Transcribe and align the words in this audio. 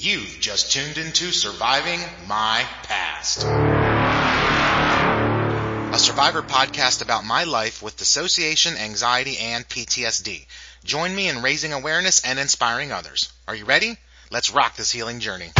You've 0.00 0.38
just 0.38 0.70
tuned 0.70 0.96
into 0.96 1.32
Surviving 1.32 1.98
My 2.28 2.64
Past. 2.84 3.42
A 5.92 5.98
survivor 5.98 6.40
podcast 6.40 7.02
about 7.02 7.24
my 7.24 7.42
life 7.42 7.82
with 7.82 7.96
dissociation, 7.96 8.76
anxiety, 8.76 9.38
and 9.38 9.68
PTSD. 9.68 10.46
Join 10.84 11.16
me 11.16 11.28
in 11.28 11.42
raising 11.42 11.72
awareness 11.72 12.24
and 12.24 12.38
inspiring 12.38 12.92
others. 12.92 13.32
Are 13.48 13.56
you 13.56 13.64
ready? 13.64 13.96
Let's 14.30 14.52
rock 14.52 14.76
this 14.76 14.92
healing 14.92 15.18
journey. 15.18 15.50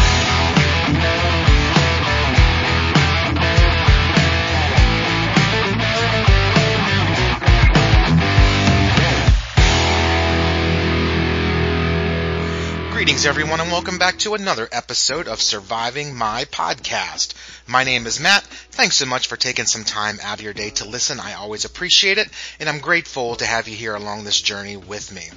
Greetings, 13.19 13.37
everyone, 13.37 13.61
and 13.61 13.73
welcome 13.73 13.99
back 13.99 14.17
to 14.19 14.35
another 14.35 14.69
episode 14.71 15.27
of 15.27 15.43
Surviving 15.43 16.15
My 16.15 16.45
Podcast. 16.45 17.35
My 17.67 17.83
name 17.83 18.07
is 18.07 18.21
Matt. 18.21 18.45
Thanks 18.45 18.95
so 18.95 19.07
much 19.07 19.27
for 19.27 19.37
taking 19.37 19.65
some 19.65 19.83
time 19.83 20.21
out 20.23 20.39
of 20.39 20.45
your 20.45 20.53
day 20.53 20.71
to 20.71 20.89
listen. 20.89 21.19
I 21.19 21.33
always 21.33 21.65
appreciate 21.65 22.19
it, 22.19 22.29
and 22.61 22.69
I'm 22.69 22.79
grateful 22.79 23.35
to 23.35 23.45
have 23.45 23.67
you 23.67 23.75
here 23.75 23.97
along 23.97 24.23
this 24.23 24.41
journey 24.41 24.77
with 24.77 25.13
me. 25.13 25.31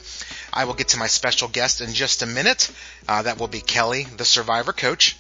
I 0.54 0.66
will 0.66 0.76
get 0.76 0.90
to 0.90 1.00
my 1.00 1.08
special 1.08 1.48
guest 1.48 1.82
in 1.82 1.92
just 1.92 2.22
a 2.22 2.28
minute. 2.28 2.70
Uh, 3.08 3.24
that 3.24 3.40
will 3.40 3.48
be 3.48 3.62
Kelly, 3.62 4.04
the 4.16 4.26
Survivor 4.26 4.74
Coach. 4.74 5.18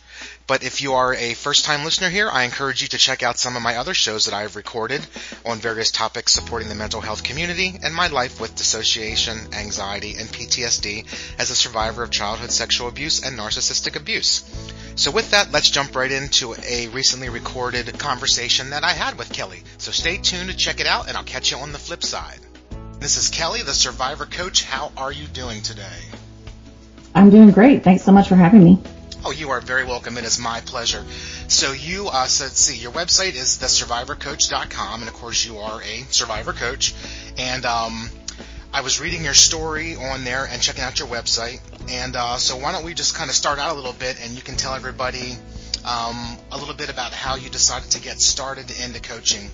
But 0.51 0.63
if 0.63 0.81
you 0.81 0.95
are 0.95 1.13
a 1.13 1.33
first 1.33 1.63
time 1.63 1.85
listener 1.85 2.09
here, 2.09 2.29
I 2.29 2.43
encourage 2.43 2.81
you 2.81 2.89
to 2.89 2.97
check 2.97 3.23
out 3.23 3.39
some 3.39 3.55
of 3.55 3.61
my 3.61 3.77
other 3.77 3.93
shows 3.93 4.25
that 4.25 4.33
I 4.33 4.41
have 4.41 4.57
recorded 4.57 4.99
on 5.45 5.59
various 5.59 5.91
topics 5.91 6.33
supporting 6.33 6.67
the 6.67 6.75
mental 6.75 6.99
health 6.99 7.23
community 7.23 7.79
and 7.81 7.95
my 7.95 8.07
life 8.07 8.41
with 8.41 8.57
dissociation, 8.57 9.53
anxiety, 9.53 10.15
and 10.19 10.27
PTSD 10.27 11.05
as 11.39 11.51
a 11.51 11.55
survivor 11.55 12.03
of 12.03 12.11
childhood 12.11 12.51
sexual 12.51 12.89
abuse 12.89 13.23
and 13.25 13.39
narcissistic 13.39 13.95
abuse. 13.95 14.43
So 14.95 15.09
with 15.09 15.31
that, 15.31 15.53
let's 15.53 15.69
jump 15.69 15.95
right 15.95 16.11
into 16.11 16.53
a 16.67 16.89
recently 16.89 17.29
recorded 17.29 17.97
conversation 17.97 18.71
that 18.71 18.83
I 18.83 18.91
had 18.91 19.17
with 19.17 19.31
Kelly. 19.31 19.63
So 19.77 19.93
stay 19.93 20.17
tuned 20.17 20.49
to 20.49 20.57
check 20.57 20.81
it 20.81 20.85
out 20.85 21.07
and 21.07 21.15
I'll 21.15 21.23
catch 21.23 21.51
you 21.51 21.59
on 21.59 21.71
the 21.71 21.79
flip 21.79 22.03
side. 22.03 22.41
This 22.99 23.15
is 23.15 23.29
Kelly, 23.29 23.61
the 23.61 23.73
Survivor 23.73 24.25
Coach. 24.25 24.65
How 24.65 24.91
are 24.97 25.13
you 25.13 25.27
doing 25.27 25.61
today? 25.61 26.01
I'm 27.15 27.29
doing 27.29 27.51
great. 27.51 27.85
Thanks 27.85 28.03
so 28.03 28.11
much 28.11 28.27
for 28.27 28.35
having 28.35 28.65
me. 28.65 28.81
Oh, 29.23 29.29
you 29.29 29.51
are 29.51 29.61
very 29.61 29.83
welcome. 29.83 30.17
It 30.17 30.23
is 30.23 30.39
my 30.39 30.61
pleasure. 30.61 31.05
So 31.47 31.73
you, 31.73 32.07
uh, 32.07 32.21
let's 32.21 32.59
see, 32.59 32.77
your 32.77 32.91
website 32.91 33.35
is 33.35 33.59
thesurvivorcoach.com, 33.59 35.01
and 35.01 35.07
of 35.07 35.13
course 35.13 35.45
you 35.45 35.59
are 35.59 35.79
a 35.83 36.03
survivor 36.09 36.53
coach. 36.53 36.95
And 37.37 37.63
um, 37.67 38.09
I 38.73 38.81
was 38.81 38.99
reading 38.99 39.23
your 39.23 39.35
story 39.35 39.95
on 39.95 40.23
there 40.23 40.47
and 40.49 40.59
checking 40.59 40.83
out 40.83 40.97
your 40.97 41.07
website. 41.07 41.61
And 41.87 42.15
uh, 42.15 42.37
so 42.37 42.57
why 42.57 42.71
don't 42.71 42.83
we 42.83 42.95
just 42.95 43.13
kind 43.13 43.29
of 43.29 43.35
start 43.35 43.59
out 43.59 43.73
a 43.73 43.75
little 43.75 43.93
bit, 43.93 44.19
and 44.23 44.31
you 44.31 44.41
can 44.41 44.55
tell 44.55 44.73
everybody 44.73 45.35
um, 45.85 46.37
a 46.51 46.57
little 46.57 46.73
bit 46.73 46.89
about 46.89 47.13
how 47.13 47.35
you 47.35 47.51
decided 47.51 47.91
to 47.91 48.01
get 48.01 48.19
started 48.19 48.71
into 48.83 48.99
coaching. 49.01 49.51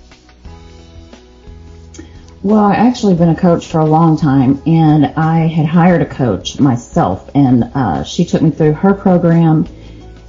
Well, 2.43 2.63
I 2.63 2.75
actually 2.75 3.15
been 3.15 3.29
a 3.29 3.35
coach 3.35 3.65
for 3.65 3.79
a 3.79 3.85
long 3.85 4.15
time, 4.15 4.61
and 4.67 5.07
I 5.17 5.47
had 5.47 5.65
hired 5.65 6.03
a 6.03 6.05
coach 6.05 6.59
myself, 6.59 7.31
and 7.33 7.63
uh, 7.73 8.03
she 8.03 8.25
took 8.25 8.43
me 8.43 8.51
through 8.51 8.73
her 8.73 8.93
program 8.93 9.67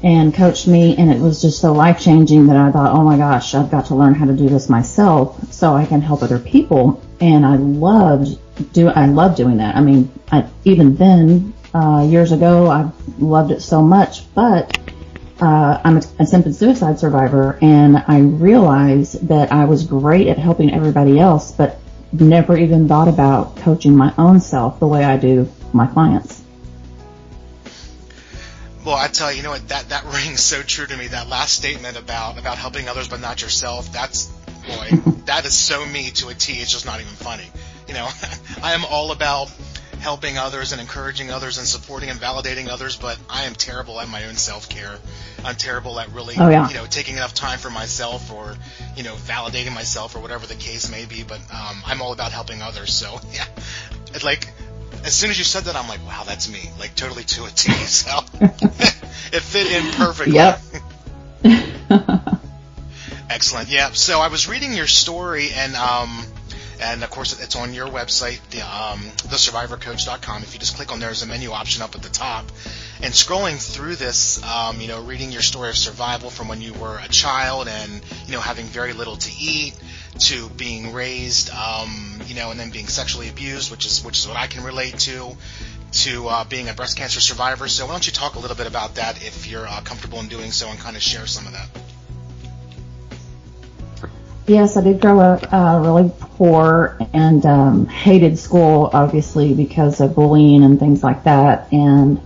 and 0.03 0.33
coached 0.33 0.67
me, 0.67 0.97
and 0.97 1.11
it 1.11 1.21
was 1.21 1.43
just 1.43 1.61
so 1.61 1.73
life 1.73 2.01
changing 2.01 2.47
that 2.47 2.57
I 2.57 2.73
thought, 2.73 2.93
oh 2.93 3.05
my 3.05 3.19
gosh, 3.19 3.55
I've 3.55 3.71
got 3.71 3.87
to 3.87 3.95
learn 3.95 4.15
how 4.15 4.25
to 4.25 4.33
do 4.33 4.49
this 4.49 4.71
myself 4.71 5.53
so 5.53 5.75
I 5.75 5.85
can 5.85 6.01
help 6.01 6.23
other 6.23 6.39
people. 6.39 7.03
And 7.21 7.45
I 7.45 7.57
loved 7.57 8.39
do 8.73 8.89
I 8.89 9.07
love 9.07 9.37
doing 9.37 9.59
that. 9.59 9.77
I 9.77 9.81
mean, 9.81 10.11
I, 10.33 10.47
even 10.65 10.97
then, 10.97 11.53
uh, 11.75 12.07
years 12.09 12.33
ago, 12.33 12.71
I 12.71 12.91
loved 13.19 13.51
it 13.51 13.61
so 13.61 13.83
much, 13.83 14.33
but 14.35 14.79
uh, 15.41 15.81
I'm 15.85 15.99
a 15.99 16.03
attempted 16.19 16.55
suicide 16.55 16.99
survivor, 16.99 17.59
and 17.61 18.03
I 18.09 18.21
realized 18.21 19.29
that 19.29 19.53
I 19.53 19.67
was 19.67 19.85
great 19.85 20.27
at 20.29 20.39
helping 20.39 20.73
everybody 20.73 21.19
else, 21.19 21.53
but 21.53 21.81
never 22.13 22.57
even 22.57 22.89
thought 22.89 23.09
about 23.09 23.57
coaching 23.57 23.97
my 23.97 24.13
own 24.19 24.41
self 24.41 24.81
the 24.81 24.87
way 24.87 25.05
I 25.05 25.17
do 25.17 25.51
my 25.73 25.87
clients. 25.87 26.43
Well, 28.85 28.97
I 28.97 29.09
tell 29.09 29.31
you, 29.31 29.39
you 29.39 29.43
know 29.43 29.51
what 29.51 29.69
that 29.69 29.91
that 29.91 30.05
rings 30.15 30.41
so 30.41 30.63
true 30.63 30.87
to 30.87 30.97
me. 30.97 31.09
That 31.09 31.29
last 31.29 31.55
statement 31.55 31.99
about 31.99 32.39
about 32.39 32.59
helping 32.59 32.89
others 32.89 33.09
but 33.09 33.21
not 33.21 33.43
yourself. 33.43 33.93
That's 33.93 34.27
boy, 34.67 34.91
that 35.27 35.45
is 35.45 35.57
so 35.57 35.85
me 35.85 36.11
to 36.13 36.29
a 36.29 36.35
T. 36.35 36.55
It's 36.55 36.73
just 36.73 36.87
not 36.87 37.01
even 37.01 37.13
funny. 37.13 37.47
You 37.87 37.95
know, 37.95 38.09
I 38.63 38.75
am 38.75 38.85
all 38.85 39.13
about 39.13 39.53
helping 40.01 40.39
others 40.39 40.73
and 40.73 40.81
encouraging 40.81 41.31
others 41.31 41.59
and 41.59 41.67
supporting 41.67 42.11
and 42.11 42.19
validating 42.21 42.69
others, 42.69 42.97
but 42.97 43.19
I 43.29 43.45
am 43.45 43.55
terrible 43.55 44.01
at 44.01 44.09
my 44.09 44.25
own 44.27 44.35
self 44.35 44.69
care. 44.69 44.97
I'm 45.45 45.57
terrible 45.57 45.99
at 46.01 46.11
really, 46.13 46.35
oh, 46.39 46.49
yeah. 46.49 46.69
you 46.69 46.75
know, 46.75 46.87
taking 46.87 47.17
enough 47.17 47.35
time 47.35 47.59
for 47.59 47.71
myself 47.71 48.33
or, 48.33 48.57
you 48.97 49.03
know, 49.03 49.15
validating 49.15 49.75
myself 49.75 50.17
or 50.17 50.21
whatever 50.21 50.47
the 50.47 50.55
case 50.55 50.91
may 50.91 51.05
be. 51.05 51.23
But 51.23 51.41
um, 51.53 51.83
I'm 51.87 52.03
all 52.03 52.13
about 52.13 52.33
helping 52.33 52.63
others. 52.63 52.93
So 52.93 53.21
yeah, 53.33 53.47
it, 54.15 54.25
like 54.25 54.49
as 55.05 55.15
soon 55.15 55.31
as 55.31 55.39
you 55.39 55.45
said 55.45 55.65
that, 55.65 55.77
I'm 55.77 55.89
like, 55.89 56.05
wow, 56.07 56.25
that's 56.27 56.51
me, 56.51 56.71
like 56.79 56.95
totally 56.95 57.25
to 57.25 57.45
a 57.45 57.51
T. 57.51 57.73
So 57.89 58.21
it 58.41 59.43
fit 59.43 59.73
in 59.73 59.93
perfectly. 59.93 60.35
Yep. 60.35 60.61
Excellent. 63.31 63.69
Yeah. 63.69 63.93
So 63.93 64.21
I 64.21 64.29
was 64.29 64.49
reading 64.49 64.73
your 64.75 64.87
story 64.87 65.51
and 65.55 65.75
um, 65.77 66.25
and 66.81 67.03
of 67.03 67.11
course 67.11 67.41
it's 67.41 67.57
on 67.57 67.75
your 67.75 67.87
website, 67.89 68.41
the 68.51 68.61
um, 68.61 69.01
thesurvivorcoach.com. 69.29 70.43
If 70.43 70.55
you 70.55 70.61
just 70.61 70.77
click 70.77 70.93
on 70.93 71.01
there, 71.01 71.09
there's 71.09 71.23
a 71.23 71.27
menu 71.27 71.51
option 71.51 71.83
up 71.83 71.95
at 71.95 72.03
the 72.03 72.09
top. 72.09 72.51
And 73.03 73.15
scrolling 73.15 73.59
through 73.61 73.97
this, 73.97 74.43
um, 74.43 74.81
you 74.81 74.89
know, 74.89 75.03
reading 75.03 75.31
your 75.31 75.43
story 75.43 75.69
of 75.69 75.77
survival 75.77 76.31
from 76.31 76.49
when 76.49 76.61
you 76.61 76.75
were 76.75 76.99
a 76.99 77.09
child 77.09 77.69
and 77.69 78.03
you 78.27 78.33
know 78.33 78.41
having 78.41 78.67
very 78.67 78.93
little 78.93 79.17
to 79.17 79.33
eat 79.41 79.75
to 80.19 80.49
being 80.51 80.93
raised, 80.93 81.51
um, 81.51 82.21
you 82.27 82.35
know, 82.35 82.51
and 82.51 82.59
then 82.59 82.71
being 82.71 82.89
sexually 82.89 83.29
abused, 83.29 83.71
which 83.71 83.87
is 83.87 84.05
which 84.05 84.19
is 84.19 84.27
what 84.27 84.37
I 84.37 84.47
can 84.47 84.65
relate 84.65 84.99
to, 85.01 85.37
to 85.93 86.29
uh, 86.29 86.45
being 86.45 86.69
a 86.69 86.75
breast 86.75 86.97
cancer 86.97 87.21
survivor. 87.21 87.69
So 87.69 87.87
why 87.87 87.93
don't 87.93 88.07
you 88.07 88.13
talk 88.13 88.35
a 88.35 88.39
little 88.39 88.57
bit 88.57 88.67
about 88.67 88.97
that 88.97 89.25
if 89.25 89.47
you're 89.47 89.67
uh, 89.67 89.81
comfortable 89.83 90.21
in 90.21 90.29
doing 90.29 90.51
so, 90.51 90.69
and 90.69 90.79
kind 90.79 90.97
of 90.97 91.03
share 91.03 91.27
some 91.27 91.47
of 91.47 91.53
that. 91.53 91.69
Yes, 94.49 94.79
I 94.79 94.81
did 94.81 95.03
grow 95.03 95.21
up 95.21 95.53
uh, 95.53 95.79
really 95.85 96.11
poor 96.19 96.97
and 97.13 97.45
um, 97.45 97.85
hated 97.85 98.39
school, 98.39 98.89
obviously, 98.95 99.53
because 99.53 100.01
of 100.01 100.15
bullying 100.15 100.65
and 100.65 100.81
things 100.81 101.03
like 101.03 101.25
that. 101.25 101.71
And 101.71 102.17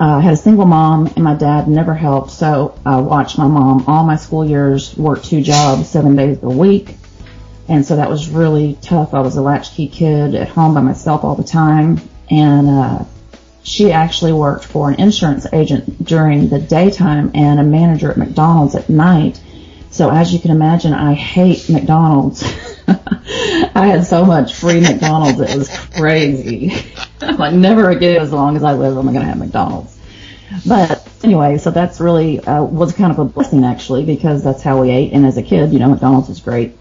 uh, 0.00 0.16
I 0.16 0.20
had 0.22 0.32
a 0.32 0.36
single 0.38 0.64
mom, 0.64 1.08
and 1.08 1.22
my 1.22 1.34
dad 1.34 1.68
never 1.68 1.92
helped, 1.92 2.30
so 2.30 2.80
I 2.86 2.96
watched 3.00 3.36
my 3.36 3.46
mom 3.46 3.84
all 3.86 4.02
my 4.02 4.16
school 4.16 4.48
years 4.48 4.96
work 4.96 5.22
two 5.22 5.42
jobs, 5.42 5.90
seven 5.90 6.16
days 6.16 6.42
a 6.42 6.48
week. 6.48 6.96
And 7.68 7.84
so 7.84 7.96
that 7.96 8.08
was 8.08 8.30
really 8.30 8.78
tough. 8.80 9.12
I 9.12 9.20
was 9.20 9.36
a 9.36 9.42
latchkey 9.42 9.88
kid 9.88 10.34
at 10.34 10.48
home 10.48 10.72
by 10.72 10.80
myself 10.80 11.22
all 11.22 11.34
the 11.34 11.44
time. 11.44 12.00
And 12.30 12.66
uh, 12.66 13.04
she 13.62 13.92
actually 13.92 14.32
worked 14.32 14.64
for 14.64 14.88
an 14.88 14.98
insurance 14.98 15.46
agent 15.52 16.02
during 16.02 16.48
the 16.48 16.58
daytime 16.58 17.30
and 17.34 17.60
a 17.60 17.62
manager 17.62 18.10
at 18.10 18.16
McDonald's 18.16 18.74
at 18.74 18.88
night 18.88 19.38
so 19.92 20.10
as 20.10 20.32
you 20.32 20.40
can 20.40 20.50
imagine, 20.50 20.94
I 20.94 21.12
hate 21.12 21.68
McDonald's. 21.68 22.42
I 22.88 23.86
had 23.86 24.06
so 24.06 24.24
much 24.24 24.54
free 24.54 24.80
McDonald's, 24.80 25.38
it 25.38 25.56
was 25.56 25.68
crazy. 25.94 26.84
I'm 27.20 27.36
like, 27.38 27.54
never 27.54 27.90
again, 27.90 28.20
as 28.20 28.32
long 28.32 28.56
as 28.56 28.64
I 28.64 28.72
live, 28.72 28.96
I'm 28.96 29.04
going 29.04 29.20
to 29.20 29.24
have 29.24 29.38
McDonald's. 29.38 29.98
But 30.66 31.06
anyway, 31.22 31.58
so 31.58 31.70
that's 31.70 32.00
really, 32.00 32.40
uh, 32.40 32.62
was 32.64 32.94
kind 32.94 33.12
of 33.12 33.18
a 33.18 33.24
blessing 33.26 33.64
actually, 33.64 34.04
because 34.04 34.42
that's 34.42 34.62
how 34.62 34.80
we 34.80 34.90
ate. 34.90 35.12
And 35.12 35.26
as 35.26 35.36
a 35.36 35.42
kid, 35.42 35.72
you 35.72 35.78
know, 35.78 35.90
McDonald's 35.90 36.28
was 36.28 36.40
great. 36.40 36.76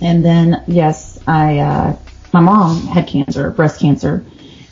And 0.00 0.24
then, 0.24 0.64
yes, 0.66 1.18
I, 1.26 1.58
uh, 1.58 1.96
my 2.32 2.40
mom 2.40 2.86
had 2.86 3.06
cancer, 3.06 3.50
breast 3.50 3.80
cancer, 3.80 4.24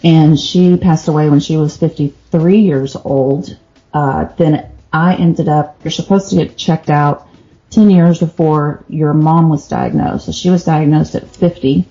and 0.02 0.40
she 0.40 0.78
passed 0.78 1.08
away 1.08 1.28
when 1.28 1.40
she 1.40 1.58
was 1.58 1.76
53 1.76 2.58
years 2.60 2.96
old. 2.96 3.58
Uh, 3.92 4.24
then 4.36 4.70
I 4.90 5.16
ended 5.16 5.48
up, 5.50 5.80
you're 5.84 5.90
supposed 5.90 6.30
to 6.30 6.36
get 6.36 6.56
checked 6.56 6.88
out 6.88 7.27
10 7.70 7.90
years 7.90 8.18
before 8.18 8.84
your 8.88 9.12
mom 9.12 9.48
was 9.48 9.68
diagnosed. 9.68 10.26
So 10.26 10.32
she 10.32 10.50
was 10.50 10.64
diagnosed 10.64 11.14
at 11.14 11.28
50. 11.28 11.84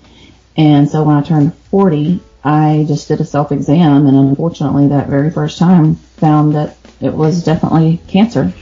And 0.56 0.90
so 0.90 1.04
when 1.04 1.16
I 1.16 1.22
turned 1.22 1.54
40, 1.70 2.20
I 2.44 2.84
just 2.88 3.08
did 3.08 3.20
a 3.20 3.24
self-exam 3.24 4.06
and 4.06 4.16
unfortunately 4.16 4.88
that 4.88 5.08
very 5.08 5.30
first 5.30 5.58
time 5.58 5.94
found 5.94 6.54
that 6.54 6.76
it 7.00 7.12
was 7.12 7.44
definitely 7.44 8.00
cancer 8.08 8.52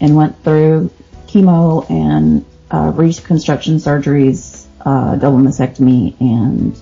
and 0.00 0.16
went 0.16 0.42
through 0.42 0.90
chemo 1.26 1.88
and 1.90 2.44
uh, 2.70 2.92
reconstruction 2.94 3.76
surgeries, 3.76 4.66
uh, 4.82 5.16
double 5.16 5.38
mastectomy, 5.38 6.18
and 6.20 6.80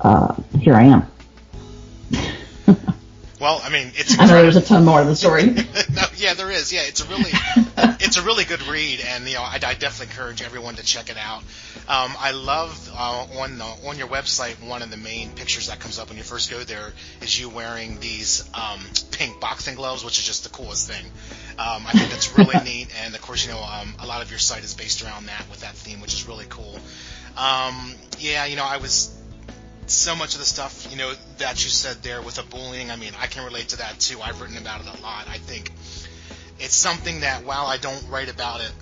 uh, 0.00 0.34
here 0.60 0.74
I 0.74 0.84
am. 0.84 1.06
Well, 3.46 3.60
I 3.62 3.68
mean, 3.68 3.92
it's. 3.94 4.18
I 4.18 4.26
know 4.26 4.42
there's 4.42 4.56
a 4.56 4.60
ton 4.60 4.84
more 4.84 5.00
to 5.00 5.06
the 5.06 5.14
story. 5.14 5.44
no, 5.94 6.02
yeah, 6.16 6.34
there 6.34 6.50
is. 6.50 6.72
Yeah, 6.72 6.80
it's 6.82 7.00
a 7.00 7.06
really, 7.06 7.30
it's 8.00 8.16
a 8.16 8.22
really 8.22 8.44
good 8.44 8.60
read, 8.66 9.00
and 9.06 9.24
you 9.28 9.34
know, 9.34 9.42
I, 9.42 9.54
I 9.54 9.74
definitely 9.74 10.12
encourage 10.12 10.42
everyone 10.42 10.74
to 10.74 10.82
check 10.82 11.10
it 11.10 11.16
out. 11.16 11.42
Um, 11.88 12.12
I 12.18 12.32
love 12.32 12.90
uh, 12.92 13.26
on 13.38 13.58
the, 13.58 13.64
on 13.64 13.98
your 13.98 14.08
website 14.08 14.60
one 14.66 14.82
of 14.82 14.90
the 14.90 14.96
main 14.96 15.30
pictures 15.30 15.68
that 15.68 15.78
comes 15.78 16.00
up 16.00 16.08
when 16.08 16.18
you 16.18 16.24
first 16.24 16.50
go 16.50 16.58
there 16.64 16.92
is 17.22 17.38
you 17.38 17.48
wearing 17.48 18.00
these 18.00 18.50
um, 18.52 18.80
pink 19.12 19.38
boxing 19.40 19.76
gloves, 19.76 20.04
which 20.04 20.18
is 20.18 20.26
just 20.26 20.42
the 20.42 20.50
coolest 20.50 20.90
thing. 20.90 21.04
Um, 21.52 21.86
I 21.86 21.92
think 21.92 22.10
that's 22.10 22.36
really 22.36 22.58
neat, 22.64 22.88
and 23.04 23.14
of 23.14 23.22
course, 23.22 23.46
you 23.46 23.52
know, 23.52 23.62
um, 23.62 23.94
a 24.00 24.06
lot 24.08 24.22
of 24.22 24.30
your 24.30 24.40
site 24.40 24.64
is 24.64 24.74
based 24.74 25.04
around 25.04 25.26
that 25.26 25.44
with 25.50 25.60
that 25.60 25.76
theme, 25.76 26.00
which 26.00 26.14
is 26.14 26.26
really 26.26 26.46
cool. 26.48 26.80
Um, 27.36 27.94
yeah, 28.18 28.46
you 28.46 28.56
know, 28.56 28.64
I 28.64 28.78
was 28.78 29.15
so 29.92 30.16
much 30.16 30.34
of 30.34 30.40
the 30.40 30.46
stuff 30.46 30.88
you 30.90 30.96
know 30.96 31.12
that 31.38 31.62
you 31.64 31.70
said 31.70 32.02
there 32.02 32.22
with 32.22 32.36
the 32.36 32.42
bullying. 32.42 32.90
I 32.90 32.96
mean, 32.96 33.12
I 33.20 33.26
can 33.26 33.44
relate 33.44 33.68
to 33.68 33.78
that 33.78 33.98
too. 34.00 34.20
I've 34.20 34.40
written 34.40 34.56
about 34.56 34.80
it 34.80 34.86
a 34.86 35.02
lot. 35.02 35.28
I 35.28 35.38
think 35.38 35.72
it's 36.58 36.74
something 36.74 37.20
that 37.20 37.44
while 37.44 37.66
I 37.66 37.76
don't 37.76 38.08
write 38.08 38.30
about 38.30 38.60
it 38.60 38.72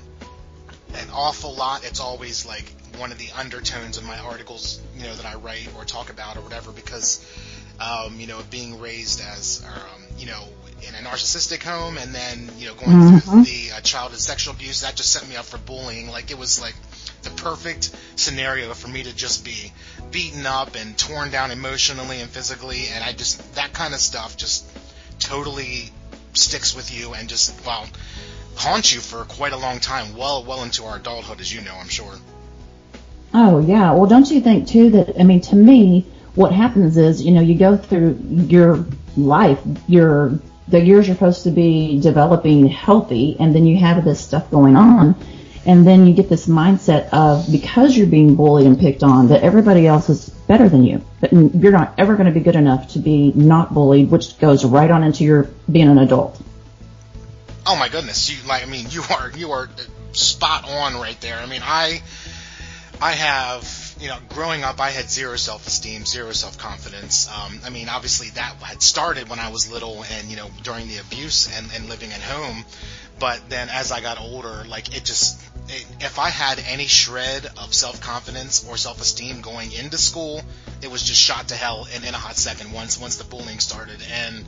an 0.95 1.09
awful 1.13 1.55
lot, 1.55 1.85
it's 1.85 2.01
always 2.01 2.47
like 2.47 2.65
one 2.99 3.11
of 3.11 3.19
the 3.19 3.29
undertones 3.37 3.99
of 3.99 4.05
my 4.05 4.19
articles, 4.19 4.81
you 4.97 5.03
know, 5.03 5.15
that 5.15 5.27
I 5.27 5.35
write 5.35 5.69
or 5.77 5.85
talk 5.85 6.11
about 6.11 6.37
or 6.37 6.41
whatever, 6.43 6.71
because 6.71 7.27
um, 7.81 8.21
you 8.21 8.27
know, 8.27 8.41
being 8.51 8.81
raised 8.81 9.21
as 9.21 9.65
um, 9.67 10.03
you 10.19 10.27
know 10.27 10.45
in 10.87 10.95
a 10.95 10.99
narcissistic 10.99 11.63
home 11.63 11.97
and 11.97 12.15
then 12.15 12.51
you 12.59 12.67
know 12.67 12.75
going 12.75 12.91
mm-hmm. 12.91 13.19
through 13.19 13.45
the 13.45 13.73
uh, 13.73 13.81
childhood 13.81 14.21
sexual 14.21 14.55
abuse 14.55 14.83
that 14.83 14.95
just 14.95 15.11
set 15.11 15.27
me 15.29 15.37
up 15.37 15.45
for 15.45 15.57
bullying 15.59 16.11
like 16.11 16.31
it 16.31 16.39
was 16.39 16.61
like 16.61 16.75
the 17.25 17.31
perfect 17.31 17.91
scenario 18.17 18.73
for 18.75 18.89
me 18.89 19.03
to 19.03 19.15
just 19.15 19.45
be 19.45 19.73
beaten 20.11 20.47
up 20.47 20.77
and 20.77 20.97
torn 20.97 21.31
down 21.31 21.51
emotionally 21.51 22.21
and 22.21 22.31
physically 22.31 22.85
and 22.93 23.03
I 23.03 23.13
just 23.13 23.55
that 23.57 23.73
kind 23.73 23.95
of 23.95 24.01
stuff 24.01 24.37
just 24.37 24.71
totally 25.19 25.91
sticks 26.35 26.75
with 26.75 26.97
you 26.97 27.15
and 27.15 27.29
just 27.29 27.65
well 27.67 27.87
haunts 28.57 28.95
you 28.95 29.01
for 29.01 29.25
quite 29.25 29.53
a 29.53 29.57
long 29.57 29.81
time 29.81 30.17
well 30.17 30.45
well 30.45 30.63
into 30.63 30.85
our 30.85 30.97
adulthood 30.97 31.41
as 31.41 31.53
you 31.53 31.61
know 31.61 31.75
I'm 31.75 31.89
sure. 31.89 32.15
Oh 33.33 33.59
yeah. 33.59 33.93
Well 33.93 34.07
don't 34.07 34.31
you 34.31 34.41
think 34.41 34.69
too 34.69 34.91
that 34.91 35.19
I 35.19 35.25
mean 35.25 35.41
to 35.43 35.57
me 35.57 36.07
what 36.35 36.53
happens 36.53 36.97
is 36.97 37.23
you 37.23 37.33
know 37.33 37.41
you 37.41 37.57
go 37.57 37.77
through 37.77 38.19
your 38.49 38.85
life 39.17 39.61
your 39.89 40.39
the 40.69 40.81
years 40.81 41.07
you're 41.07 41.15
supposed 41.15 41.45
to 41.45 41.51
be 41.51 42.01
developing 42.01 42.67
healthy 42.67 43.37
and 43.39 43.55
then 43.55 43.67
you 43.67 43.79
have 43.79 44.05
this 44.05 44.25
stuff 44.25 44.51
going 44.51 44.77
on 44.77 45.15
and 45.67 45.87
then 45.87 46.07
you 46.07 46.15
get 46.15 46.29
this 46.29 46.47
mindset 46.47 47.09
of 47.13 47.51
because 47.51 47.97
you're 47.97 48.07
being 48.07 48.35
bullied 48.35 48.67
and 48.67 48.79
picked 48.79 49.03
on 49.03 49.29
that 49.29 49.43
everybody 49.43 49.87
else 49.87 50.09
is 50.09 50.29
better 50.49 50.69
than 50.69 50.85
you 50.85 51.05
that 51.21 51.33
you're 51.33 51.73
not 51.73 51.95
ever 51.99 52.15
going 52.15 52.27
to 52.27 52.33
be 52.33 52.41
good 52.41 52.57
enough 52.57 52.93
to 52.93 52.99
be 52.99 53.33
not 53.35 53.73
bullied 53.73 54.11
which 54.11 54.39
goes 54.39 54.65
right 54.65 54.91
on 54.91 55.03
into 55.03 55.25
your 55.25 55.45
being 55.71 55.89
an 55.89 55.99
adult 55.99 56.41
oh 57.67 57.77
my 57.77 57.89
goodness 57.89 58.31
you 58.31 58.49
like 58.49 58.63
i 58.63 58.67
mean 58.67 58.87
you 58.91 59.03
are 59.11 59.31
you 59.33 59.51
are 59.53 59.69
spot 60.13 60.69
on 60.69 60.95
right 60.95 61.21
there 61.21 61.39
i 61.39 61.47
mean 61.47 61.63
i 61.65 62.01
i 63.01 63.13
have 63.13 63.85
you 64.01 64.09
know, 64.09 64.19
growing 64.31 64.63
up, 64.65 64.81
I 64.81 64.91
had 64.91 65.09
zero 65.09 65.37
self-esteem, 65.37 66.05
zero 66.05 66.33
self-confidence. 66.33 67.29
Um, 67.31 67.61
I 67.65 67.71
mean, 67.71 67.89
obviously 67.89 68.31
that 68.31 68.57
had 68.61 68.83
started 68.83 69.29
when 69.29 69.39
I 69.39 69.51
was 69.51 69.71
little 69.71 70.05
and, 70.05 70.29
you 70.29 70.37
know, 70.37 70.51
during 70.63 70.89
the 70.89 70.99
abuse 70.99 71.49
and, 71.57 71.71
and 71.75 71.89
living 71.89 72.13
at 72.13 72.21
home. 72.21 72.65
But 73.19 73.49
then 73.49 73.69
as 73.69 73.93
I 73.93 74.01
got 74.01 74.21
older, 74.21 74.65
like 74.67 74.97
it 74.97 75.05
just, 75.05 75.41
if 75.69 76.19
I 76.19 76.29
had 76.29 76.59
any 76.69 76.87
shred 76.87 77.47
of 77.57 77.73
self-confidence 77.73 78.67
or 78.69 78.77
self-esteem 78.77 79.41
going 79.41 79.73
into 79.73 79.99
school, 79.99 80.43
it 80.83 80.91
was 80.91 81.03
just 81.03 81.21
shot 81.21 81.49
to 81.49 81.55
hell 81.55 81.87
in, 81.95 82.05
in 82.05 82.15
a 82.15 82.19
hot 82.19 82.37
second 82.37 82.73
once, 82.73 83.01
once 83.01 83.17
the 83.17 83.25
bullying 83.25 83.61
started. 83.61 83.99
And, 84.11 84.45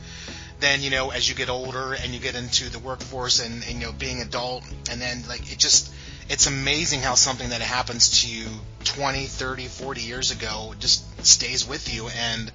then 0.58 0.80
you 0.80 0.88
know 0.88 1.10
as 1.10 1.28
you 1.28 1.34
get 1.34 1.50
older 1.50 1.92
and 1.92 2.14
you 2.14 2.18
get 2.18 2.34
into 2.34 2.70
the 2.70 2.78
workforce 2.78 3.44
and, 3.44 3.62
and, 3.68 3.78
you 3.78 3.86
know 3.86 3.92
being 3.92 4.22
adult 4.22 4.64
and 4.90 4.98
then 4.98 5.22
like 5.28 5.52
it 5.52 5.58
just 5.58 5.92
it's 6.28 6.46
amazing 6.46 7.00
how 7.00 7.14
something 7.14 7.50
that 7.50 7.60
happens 7.60 8.22
to 8.22 8.30
you 8.30 8.46
20, 8.84 9.26
30, 9.26 9.66
40 9.66 10.00
years 10.00 10.30
ago 10.30 10.74
just 10.78 11.24
stays 11.24 11.66
with 11.66 11.92
you. 11.92 12.08
And, 12.08 12.50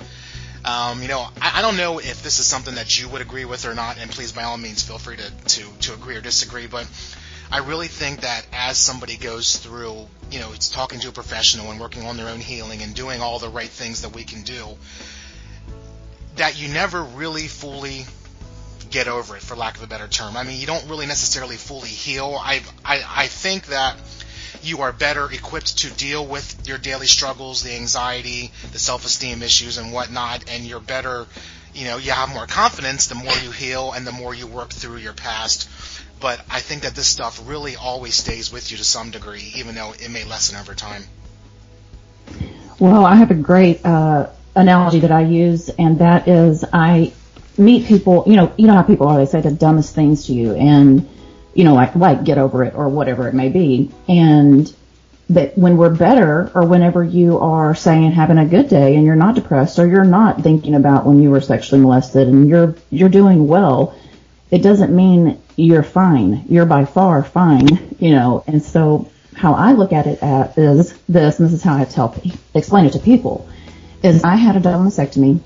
um, 0.65 1.01
you 1.01 1.07
know, 1.07 1.27
I, 1.41 1.59
I, 1.59 1.61
don't 1.61 1.77
know 1.77 1.99
if 1.99 2.21
this 2.23 2.39
is 2.39 2.45
something 2.45 2.75
that 2.75 2.99
you 2.99 3.07
would 3.09 3.21
agree 3.21 3.45
with 3.45 3.65
or 3.65 3.73
not, 3.73 3.97
and 3.97 4.11
please, 4.11 4.31
by 4.31 4.43
all 4.43 4.57
means, 4.57 4.83
feel 4.83 4.97
free 4.97 5.17
to, 5.17 5.31
to, 5.31 5.65
to 5.79 5.93
agree 5.93 6.15
or 6.17 6.21
disagree, 6.21 6.67
but 6.67 6.87
I 7.51 7.57
really 7.57 7.87
think 7.87 8.21
that 8.21 8.45
as 8.53 8.77
somebody 8.77 9.17
goes 9.17 9.57
through, 9.57 10.07
you 10.31 10.39
know, 10.39 10.53
it's 10.53 10.69
talking 10.69 11.01
to 11.01 11.09
a 11.09 11.11
professional 11.11 11.69
and 11.69 11.81
working 11.81 12.05
on 12.05 12.15
their 12.15 12.29
own 12.29 12.39
healing 12.39 12.81
and 12.81 12.95
doing 12.95 13.21
all 13.21 13.39
the 13.39 13.49
right 13.49 13.67
things 13.69 14.03
that 14.03 14.15
we 14.15 14.23
can 14.23 14.43
do, 14.43 14.65
that 16.37 16.61
you 16.61 16.69
never 16.69 17.03
really 17.03 17.47
fully 17.47 18.05
get 18.89 19.09
over 19.09 19.35
it, 19.35 19.41
for 19.41 19.55
lack 19.57 19.75
of 19.75 19.83
a 19.83 19.87
better 19.87 20.07
term. 20.07 20.37
I 20.37 20.43
mean, 20.43 20.61
you 20.61 20.65
don't 20.65 20.87
really 20.89 21.07
necessarily 21.07 21.57
fully 21.57 21.89
heal. 21.89 22.37
I, 22.39 22.61
I, 22.85 23.03
I 23.07 23.27
think 23.27 23.67
that 23.67 23.97
you 24.63 24.81
are 24.81 24.93
better 24.93 25.29
equipped 25.31 25.79
to 25.79 25.91
deal 25.91 26.25
with 26.25 26.67
your 26.67 26.77
daily 26.77 27.07
struggles, 27.07 27.63
the 27.63 27.73
anxiety, 27.73 28.51
the 28.71 28.79
self-esteem 28.79 29.43
issues, 29.43 29.77
and 29.77 29.91
whatnot, 29.91 30.49
and 30.49 30.63
you're 30.65 30.79
better. 30.79 31.25
You 31.73 31.85
know, 31.85 31.97
you 31.97 32.11
have 32.11 32.29
more 32.29 32.47
confidence 32.47 33.07
the 33.07 33.15
more 33.15 33.33
you 33.43 33.51
heal 33.51 33.93
and 33.93 34.05
the 34.05 34.11
more 34.11 34.33
you 34.33 34.47
work 34.47 34.69
through 34.69 34.97
your 34.97 35.13
past. 35.13 35.69
But 36.19 36.39
I 36.49 36.59
think 36.59 36.83
that 36.83 36.93
this 36.93 37.07
stuff 37.07 37.41
really 37.47 37.75
always 37.75 38.15
stays 38.15 38.51
with 38.51 38.71
you 38.71 38.77
to 38.77 38.83
some 38.83 39.11
degree, 39.11 39.53
even 39.55 39.75
though 39.75 39.93
it 39.93 40.09
may 40.09 40.23
lessen 40.23 40.57
over 40.57 40.75
time. 40.75 41.03
Well, 42.79 43.05
I 43.05 43.15
have 43.15 43.31
a 43.31 43.35
great 43.35 43.85
uh, 43.85 44.29
analogy 44.55 44.99
that 44.99 45.11
I 45.11 45.21
use, 45.21 45.69
and 45.69 45.99
that 45.99 46.27
is 46.27 46.65
I 46.71 47.13
meet 47.57 47.87
people, 47.87 48.23
you 48.27 48.35
know, 48.35 48.53
you 48.57 48.67
know 48.67 48.73
how 48.73 48.83
people 48.83 49.07
always 49.07 49.31
say 49.31 49.41
the 49.41 49.51
dumbest 49.51 49.95
things 49.95 50.27
to 50.27 50.33
you 50.33 50.53
and, 50.53 51.07
you 51.53 51.63
know, 51.63 51.73
like, 51.73 51.95
like 51.95 52.23
get 52.23 52.37
over 52.37 52.63
it 52.63 52.75
or 52.75 52.89
whatever 52.89 53.27
it 53.27 53.33
may 53.33 53.49
be. 53.49 53.91
And 54.07 54.73
that 55.33 55.57
when 55.57 55.77
we're 55.77 55.95
better 55.95 56.51
or 56.53 56.65
whenever 56.65 57.03
you 57.03 57.39
are 57.39 57.73
saying 57.75 58.11
having 58.11 58.37
a 58.37 58.45
good 58.45 58.69
day 58.69 58.95
and 58.95 59.05
you're 59.05 59.15
not 59.15 59.35
depressed 59.35 59.79
or 59.79 59.87
you're 59.87 60.03
not 60.03 60.41
thinking 60.41 60.75
about 60.75 61.05
when 61.05 61.21
you 61.21 61.29
were 61.29 61.41
sexually 61.41 61.81
molested 61.81 62.27
and 62.27 62.49
you're, 62.49 62.75
you're 62.89 63.09
doing 63.09 63.47
well, 63.47 63.95
it 64.49 64.61
doesn't 64.61 64.95
mean 64.95 65.41
you're 65.55 65.83
fine. 65.83 66.43
You're 66.49 66.65
by 66.65 66.85
far 66.85 67.23
fine, 67.23 67.95
you 67.99 68.11
know, 68.11 68.43
and 68.47 68.61
so 68.61 69.09
how 69.35 69.53
I 69.53 69.71
look 69.71 69.93
at 69.93 70.07
it 70.07 70.21
at 70.21 70.57
is 70.57 70.97
this, 71.07 71.39
and 71.39 71.47
this 71.47 71.53
is 71.53 71.63
how 71.63 71.77
I 71.77 71.85
tell, 71.85 72.15
explain 72.53 72.85
it 72.85 72.93
to 72.93 72.99
people, 72.99 73.47
is 74.03 74.23
I 74.23 74.35
had 74.35 74.55
a 74.55 74.59
double 74.59 74.85
mastectomy 74.85 75.39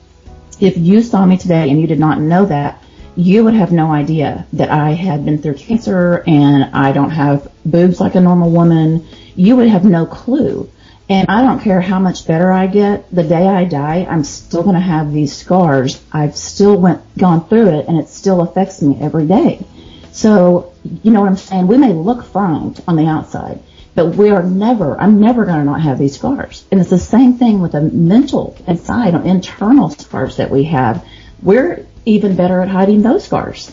if 0.60 0.78
you 0.78 1.02
saw 1.02 1.26
me 1.26 1.38
today 1.38 1.70
and 1.70 1.80
you 1.80 1.88
did 1.88 2.00
not 2.00 2.20
know 2.20 2.46
that, 2.46 2.82
you 3.16 3.44
would 3.44 3.54
have 3.54 3.72
no 3.72 3.92
idea 3.92 4.46
that 4.54 4.70
I 4.70 4.92
had 4.92 5.26
been 5.26 5.42
through 5.42 5.56
cancer 5.56 6.24
and 6.28 6.66
I 6.76 6.92
don't 6.92 7.12
have 7.12 7.52
boobs 7.66 8.00
like 8.00 8.16
a 8.16 8.22
normal 8.22 8.52
woman. 8.52 9.08
You 9.36 9.56
would 9.56 9.70
have 9.70 9.86
no 9.86 10.06
clue. 10.06 10.70
And 11.08 11.28
I 11.30 11.44
don't 11.44 11.60
care 11.60 11.82
how 11.82 12.00
much 12.00 12.26
better 12.26 12.52
I 12.52 12.66
get, 12.66 13.14
the 13.14 13.24
day 13.24 13.48
I 13.48 13.66
die, 13.66 14.08
I'm 14.10 14.24
still 14.24 14.64
going 14.64 14.76
to 14.76 14.82
have 14.82 15.14
these 15.14 15.36
scars. 15.36 16.02
I've 16.12 16.36
still 16.36 16.78
went, 16.78 17.18
gone 17.18 17.48
through 17.48 17.80
it 17.80 17.88
and 17.88 18.00
it 18.00 18.10
still 18.10 18.42
affects 18.42 18.82
me 18.82 18.98
every 19.00 19.28
day. 19.28 19.64
So, 20.12 20.74
you 21.04 21.12
know 21.12 21.22
what 21.22 21.30
I'm 21.30 21.38
saying? 21.38 21.68
We 21.68 21.78
may 21.78 21.94
look 21.94 22.26
fine 22.26 22.76
on 22.88 22.96
the 22.96 23.06
outside, 23.06 23.62
but 23.94 24.16
we 24.16 24.32
are 24.32 24.42
never, 24.42 25.00
I'm 25.00 25.20
never 25.20 25.46
going 25.46 25.60
to 25.60 25.66
not 25.66 25.82
have 25.82 26.00
these 26.00 26.16
scars. 26.16 26.66
And 26.72 26.82
it's 26.82 26.90
the 26.90 26.98
same 26.98 27.38
thing 27.38 27.62
with 27.62 27.74
the 27.74 27.82
mental 27.82 28.58
inside, 28.66 29.14
internal 29.14 29.90
scars 29.92 30.38
that 30.38 30.50
we 30.50 30.64
have. 30.64 31.06
We're 31.44 31.86
even 32.06 32.36
better 32.36 32.62
at 32.62 32.70
hiding 32.70 33.02
those 33.02 33.26
scars, 33.26 33.72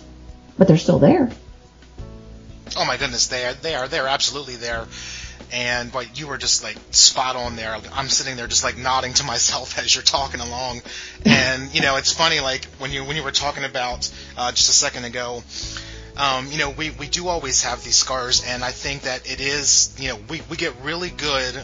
but 0.59 0.69
they're 0.69 0.79
still 0.79 0.99
there. 0.99 1.31
Oh 2.77 2.85
my 2.87 2.97
goodness, 2.97 3.27
they 3.29 3.45
are, 3.47 3.55
they 3.55 3.75
are, 3.75 3.89
they're 3.89 4.09
absolutely 4.09 4.57
there. 4.57 4.87
And 5.53 5.93
but 5.93 6.19
you 6.19 6.29
were 6.29 6.39
just 6.39 6.63
like 6.63 6.79
spot 6.93 7.37
on 7.37 7.57
there. 7.57 7.77
I'm 7.93 8.09
sitting 8.09 8.37
there 8.37 8.47
just 8.47 8.65
like 8.65 8.79
nodding 8.79 9.13
to 9.15 9.25
myself 9.25 9.79
as 9.85 9.95
you're 9.95 10.03
talking 10.03 10.41
along. 10.41 10.81
And 11.27 11.75
you 11.75 11.83
know, 11.83 11.97
it's 11.97 12.13
funny 12.13 12.41
like 12.41 12.65
when 12.79 12.91
you 12.91 13.05
when 13.05 13.17
you 13.17 13.23
were 13.23 13.33
talking 13.33 13.65
about 13.65 14.11
uh, 14.39 14.51
just 14.53 14.71
a 14.71 14.73
second 14.73 15.05
ago, 15.05 15.43
um, 16.17 16.47
you 16.49 16.59
know, 16.59 16.71
we, 16.71 16.91
we 16.91 17.09
do 17.09 17.29
always 17.29 17.65
have 17.65 17.83
these 17.83 17.97
scars, 17.97 18.45
and 18.47 18.63
I 18.63 18.71
think 18.71 19.03
that 19.03 19.31
it 19.31 19.41
is, 19.41 19.95
you 19.99 20.09
know, 20.09 20.19
we, 20.29 20.43
we 20.51 20.57
get 20.57 20.75
really 20.83 21.09
good 21.11 21.57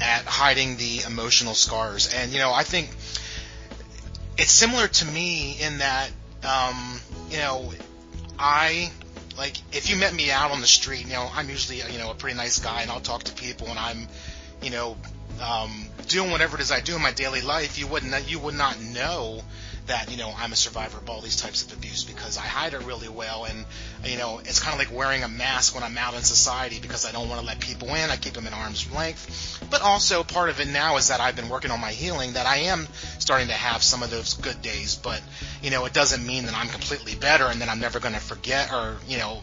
at 0.00 0.24
hiding 0.24 0.76
the 0.76 1.02
emotional 1.06 1.54
scars. 1.54 2.12
And, 2.14 2.30
you 2.32 2.38
know, 2.38 2.52
I 2.52 2.62
think 2.62 2.90
it's 4.38 4.52
similar 4.52 4.86
to 4.86 5.04
me 5.04 5.58
in 5.60 5.78
that, 5.78 6.10
um, 6.44 7.00
you 7.28 7.38
know, 7.38 7.72
I, 8.38 8.90
like, 9.36 9.56
if 9.72 9.90
you 9.90 9.96
met 9.96 10.14
me 10.14 10.30
out 10.30 10.52
on 10.52 10.60
the 10.60 10.66
street, 10.66 11.06
you 11.06 11.12
know, 11.12 11.28
I'm 11.34 11.50
usually, 11.50 11.82
you 11.92 11.98
know, 11.98 12.12
a 12.12 12.14
pretty 12.14 12.36
nice 12.36 12.60
guy, 12.60 12.82
and 12.82 12.90
I'll 12.90 13.00
talk 13.00 13.24
to 13.24 13.32
people, 13.32 13.66
and 13.66 13.78
I'm, 13.78 14.08
you 14.62 14.70
know, 14.70 14.96
um, 15.42 15.88
doing 16.06 16.30
whatever 16.30 16.56
it 16.56 16.60
is 16.60 16.70
I 16.70 16.80
do 16.80 16.94
in 16.94 17.02
my 17.02 17.12
daily 17.12 17.42
life, 17.42 17.78
you 17.78 17.88
wouldn't, 17.88 18.30
you 18.30 18.38
would 18.38 18.54
not 18.54 18.80
know 18.80 19.42
that 19.88 20.10
you 20.10 20.16
know 20.16 20.32
I'm 20.36 20.52
a 20.52 20.56
survivor 20.56 20.98
of 20.98 21.10
all 21.10 21.20
these 21.20 21.36
types 21.36 21.64
of 21.64 21.72
abuse 21.72 22.04
because 22.04 22.38
I 22.38 22.42
hide 22.42 22.74
it 22.74 22.84
really 22.84 23.08
well, 23.08 23.44
and 23.44 23.64
you 24.04 24.16
know 24.16 24.38
it's 24.38 24.60
kind 24.60 24.72
of 24.72 24.78
like 24.78 24.96
wearing 24.96 25.22
a 25.22 25.28
mask 25.28 25.74
when 25.74 25.84
I'm 25.84 25.98
out 25.98 26.14
in 26.14 26.22
society 26.22 26.78
because 26.80 27.04
I 27.04 27.12
don't 27.12 27.28
want 27.28 27.40
to 27.40 27.46
let 27.46 27.60
people 27.60 27.88
in. 27.88 28.10
I 28.10 28.16
keep 28.16 28.34
them 28.34 28.46
at 28.46 28.52
arm's 28.52 28.90
length. 28.92 29.66
But 29.70 29.82
also 29.82 30.22
part 30.22 30.50
of 30.50 30.60
it 30.60 30.68
now 30.68 30.96
is 30.96 31.08
that 31.08 31.20
I've 31.20 31.36
been 31.36 31.48
working 31.48 31.70
on 31.70 31.80
my 31.80 31.90
healing, 31.90 32.34
that 32.34 32.46
I 32.46 32.58
am 32.68 32.86
starting 33.18 33.48
to 33.48 33.54
have 33.54 33.82
some 33.82 34.02
of 34.02 34.10
those 34.10 34.34
good 34.34 34.62
days. 34.62 34.94
But 34.96 35.22
you 35.62 35.70
know 35.70 35.84
it 35.84 35.92
doesn't 35.92 36.24
mean 36.24 36.46
that 36.46 36.54
I'm 36.54 36.68
completely 36.68 37.14
better 37.14 37.44
and 37.44 37.60
that 37.60 37.68
I'm 37.68 37.80
never 37.80 38.00
going 38.00 38.14
to 38.14 38.20
forget 38.20 38.72
or 38.72 38.96
you 39.06 39.18
know 39.18 39.42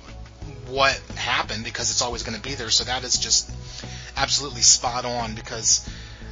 what 0.68 1.00
happened 1.16 1.64
because 1.64 1.92
it's 1.92 2.02
always 2.02 2.24
going 2.24 2.36
to 2.36 2.42
be 2.42 2.56
there. 2.56 2.70
So 2.70 2.84
that 2.86 3.04
is 3.04 3.18
just 3.18 3.52
absolutely 4.18 4.62
spot 4.62 5.06
on 5.06 5.36
because 5.36 5.88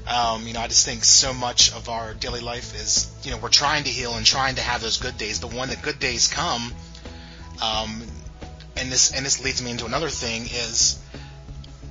um, 0.08 0.46
you 0.48 0.54
know, 0.54 0.60
I 0.60 0.68
just 0.68 0.86
think 0.86 1.04
so 1.04 1.34
much 1.34 1.74
of 1.74 1.88
our 1.90 2.14
daily 2.14 2.42
life 2.42 2.76
is, 2.76 3.10
you 3.24 3.32
know, 3.32 3.38
we're 3.38 3.50
trying 3.50 3.84
to 3.86 3.90
heal 3.90 4.14
and 4.16 4.26
trying 4.26 4.56
to 4.56 4.62
have 4.62 4.82
those 4.82 4.98
good 4.98 5.18
days. 5.18 5.40
But 5.40 5.54
when 5.54 5.70
the 5.70 5.78
good 5.78 6.00
days 6.00 6.28
come, 6.28 6.74
um, 7.62 8.04
and 8.76 8.92
this 8.92 9.14
and 9.14 9.26
this 9.26 9.44
leads 9.44 9.62
me 9.62 9.72
into 9.72 9.86
another 9.86 10.10
thing 10.10 10.44
is, 10.44 11.00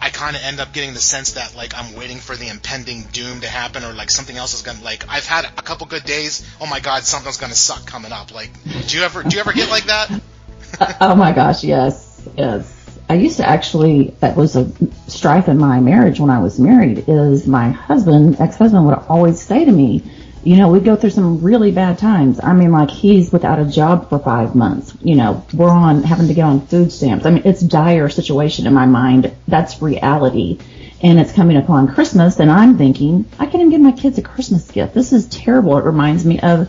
I 0.01 0.11
kind 0.11 0.37
of 0.37 0.43
end 0.43 0.61
up 0.61 0.73
getting 0.73 0.95
the 0.95 1.01
sense 1.01 1.33
that 1.33 1.57
like 1.57 1.75
I'm 1.77 1.95
waiting 1.95 2.19
for 2.19 2.37
the 2.37 2.49
impending 2.49 3.03
doom 3.13 3.41
to 3.41 3.49
happen 3.49 3.85
or 3.85 3.93
like 3.93 4.11
something 4.11 4.37
else 4.37 4.53
is 4.53 4.63
gonna 4.63 4.83
like 4.83 5.09
I've 5.09 5.27
had 5.27 5.45
a 5.45 5.63
couple 5.63 5.87
good 5.87 6.05
days. 6.05 6.47
Oh 6.61 6.67
my 6.67 6.81
God, 6.81 7.05
something's 7.05 7.39
gonna 7.39 7.55
suck 7.55 7.87
coming 7.87 8.13
up. 8.13 8.35
Like, 8.35 8.51
do 8.89 8.99
you 8.99 9.05
ever 9.05 9.23
do 9.23 9.37
you 9.37 9.41
ever 9.41 9.53
get 9.53 9.71
like 9.71 9.85
that? 9.85 10.11
oh 11.01 11.15
my 11.15 11.33
gosh, 11.33 11.65
yes, 11.65 12.29
yes. 12.37 12.82
I 13.09 13.15
used 13.15 13.37
to 13.39 13.49
actually, 13.49 14.15
that 14.21 14.37
was 14.37 14.57
a 14.57 14.71
strife 15.09 15.49
in 15.49 15.59
my 15.59 15.81
marriage 15.81 16.19
when 16.19 16.31
I 16.31 16.39
was 16.39 16.59
married, 16.59 17.05
is 17.09 17.47
my 17.47 17.71
husband, 17.71 18.41
ex-husband 18.41 18.87
would 18.87 18.99
always 19.09 19.41
say 19.41 19.65
to 19.65 19.73
me, 19.73 20.03
you 20.45 20.57
know, 20.57 20.71
we'd 20.71 20.85
go 20.85 20.97
through 20.97 21.11
some 21.11 21.41
really 21.41 21.71
bad 21.71 21.99
times. 21.99 22.41
I 22.43 22.53
mean, 22.53 22.73
like 22.73 22.91
he's 22.91 23.31
without 23.31 23.61
a 23.61 23.65
job 23.65 24.09
for 24.09 24.19
five 24.19 24.55
months. 24.55 24.93
You 25.01 25.15
know, 25.15 25.47
we're 25.55 25.71
on 25.71 26.03
having 26.03 26.27
to 26.29 26.35
get 26.35 26.43
on 26.43 26.67
food 26.67 26.91
stamps. 26.91 27.27
I 27.27 27.31
mean, 27.31 27.43
it's 27.45 27.61
dire 27.61 28.09
situation 28.09 28.67
in 28.67 28.75
my 28.75 28.87
mind. 28.87 29.33
That's 29.47 29.81
reality. 29.81 30.59
And 31.01 31.21
it's 31.21 31.33
coming 31.33 31.57
upon 31.57 31.95
Christmas 31.95 32.41
and 32.41 32.51
I'm 32.51 32.77
thinking, 32.79 33.27
I 33.39 33.45
can't 33.47 33.57
even 33.57 33.71
give 33.71 33.81
my 33.81 33.93
kids 33.93 34.19
a 34.19 34.23
Christmas 34.23 34.71
gift. 34.71 34.95
This 34.95 35.13
is 35.13 35.27
terrible. 35.27 35.79
It 35.79 35.85
reminds 35.85 36.25
me 36.25 36.41
of 36.41 36.69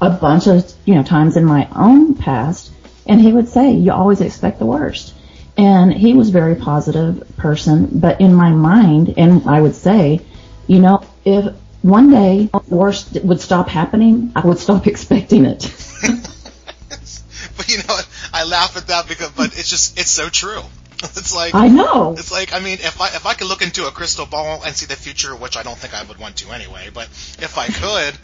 a 0.00 0.10
bunch 0.10 0.46
of, 0.46 0.70
you 0.84 0.94
know, 0.94 1.02
times 1.02 1.36
in 1.36 1.44
my 1.44 1.68
own 1.74 2.14
past. 2.14 2.70
And 3.06 3.20
he 3.20 3.32
would 3.32 3.48
say, 3.48 3.72
you 3.72 3.92
always 3.92 4.20
expect 4.20 4.58
the 4.58 4.66
worst. 4.66 5.14
And 5.56 5.92
he 5.92 6.14
was 6.14 6.30
a 6.30 6.32
very 6.32 6.54
positive 6.54 7.36
person, 7.36 7.88
but 7.92 8.20
in 8.20 8.34
my 8.34 8.50
mind, 8.50 9.14
and 9.16 9.46
I 9.48 9.60
would 9.60 9.74
say, 9.74 10.20
you 10.66 10.78
know, 10.78 11.04
if 11.24 11.54
one 11.82 12.10
day 12.10 12.48
worst 12.68 13.22
would 13.22 13.40
stop 13.40 13.68
happening, 13.68 14.32
I 14.34 14.46
would 14.46 14.58
stop 14.58 14.86
expecting 14.92 15.44
it. 15.44 15.62
but 17.56 17.68
you 17.68 17.78
know, 17.78 17.98
I 18.32 18.44
laugh 18.44 18.76
at 18.76 18.86
that 18.86 19.08
because, 19.08 19.30
but 19.32 19.46
it's 19.58 19.68
just, 19.68 19.98
it's 19.98 20.10
so 20.10 20.28
true. 20.28 20.62
It's 21.02 21.34
like 21.34 21.52
I 21.56 21.66
know. 21.66 22.12
It's 22.12 22.30
like 22.30 22.54
I 22.54 22.60
mean, 22.60 22.78
if 22.80 23.00
I 23.00 23.08
if 23.08 23.26
I 23.26 23.34
could 23.34 23.48
look 23.48 23.60
into 23.60 23.88
a 23.88 23.90
crystal 23.90 24.24
ball 24.24 24.62
and 24.64 24.72
see 24.72 24.86
the 24.86 24.94
future, 24.94 25.34
which 25.34 25.56
I 25.56 25.64
don't 25.64 25.76
think 25.76 25.94
I 25.94 26.04
would 26.04 26.18
want 26.18 26.36
to 26.36 26.52
anyway, 26.52 26.90
but 26.94 27.06
if 27.06 27.58
I 27.58 27.66
could, 27.66 28.16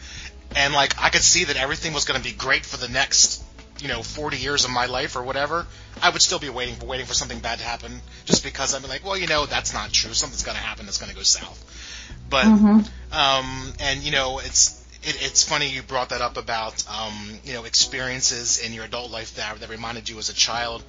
and 0.54 0.72
like 0.72 0.94
I 0.96 1.10
could 1.10 1.22
see 1.22 1.44
that 1.44 1.56
everything 1.56 1.92
was 1.92 2.04
going 2.04 2.20
to 2.20 2.24
be 2.24 2.32
great 2.32 2.64
for 2.64 2.76
the 2.76 2.86
next 2.86 3.42
you 3.80 3.88
know 3.88 4.02
40 4.02 4.36
years 4.36 4.64
of 4.64 4.70
my 4.70 4.86
life 4.86 5.16
or 5.16 5.22
whatever, 5.22 5.66
I 6.02 6.10
would 6.10 6.22
still 6.22 6.38
be 6.38 6.48
waiting 6.48 6.76
for 6.76 6.86
waiting 6.86 7.06
for 7.06 7.14
something 7.14 7.38
bad 7.38 7.58
to 7.58 7.64
happen 7.64 8.00
just 8.24 8.44
because 8.44 8.74
I'm 8.74 8.82
like, 8.88 9.04
well, 9.04 9.16
you 9.16 9.26
know, 9.26 9.46
that's 9.46 9.72
not 9.72 9.92
true. 9.92 10.14
Something's 10.14 10.42
going 10.42 10.56
to 10.56 10.62
happen 10.62 10.86
that's 10.86 10.98
going 10.98 11.10
to 11.10 11.16
go 11.16 11.22
south. 11.22 11.64
But 12.28 12.44
mm-hmm. 12.44 13.14
um, 13.14 13.72
and 13.80 14.02
you 14.02 14.12
know, 14.12 14.38
it's 14.38 14.84
it, 15.02 15.22
it's 15.22 15.42
funny 15.42 15.70
you 15.70 15.82
brought 15.82 16.10
that 16.10 16.20
up 16.20 16.36
about 16.36 16.84
um, 16.88 17.38
you 17.44 17.54
know 17.54 17.64
experiences 17.64 18.58
in 18.58 18.72
your 18.72 18.84
adult 18.84 19.10
life 19.10 19.36
that 19.36 19.60
that 19.60 19.68
reminded 19.68 20.08
you 20.08 20.18
as 20.18 20.28
a 20.28 20.34
child. 20.34 20.82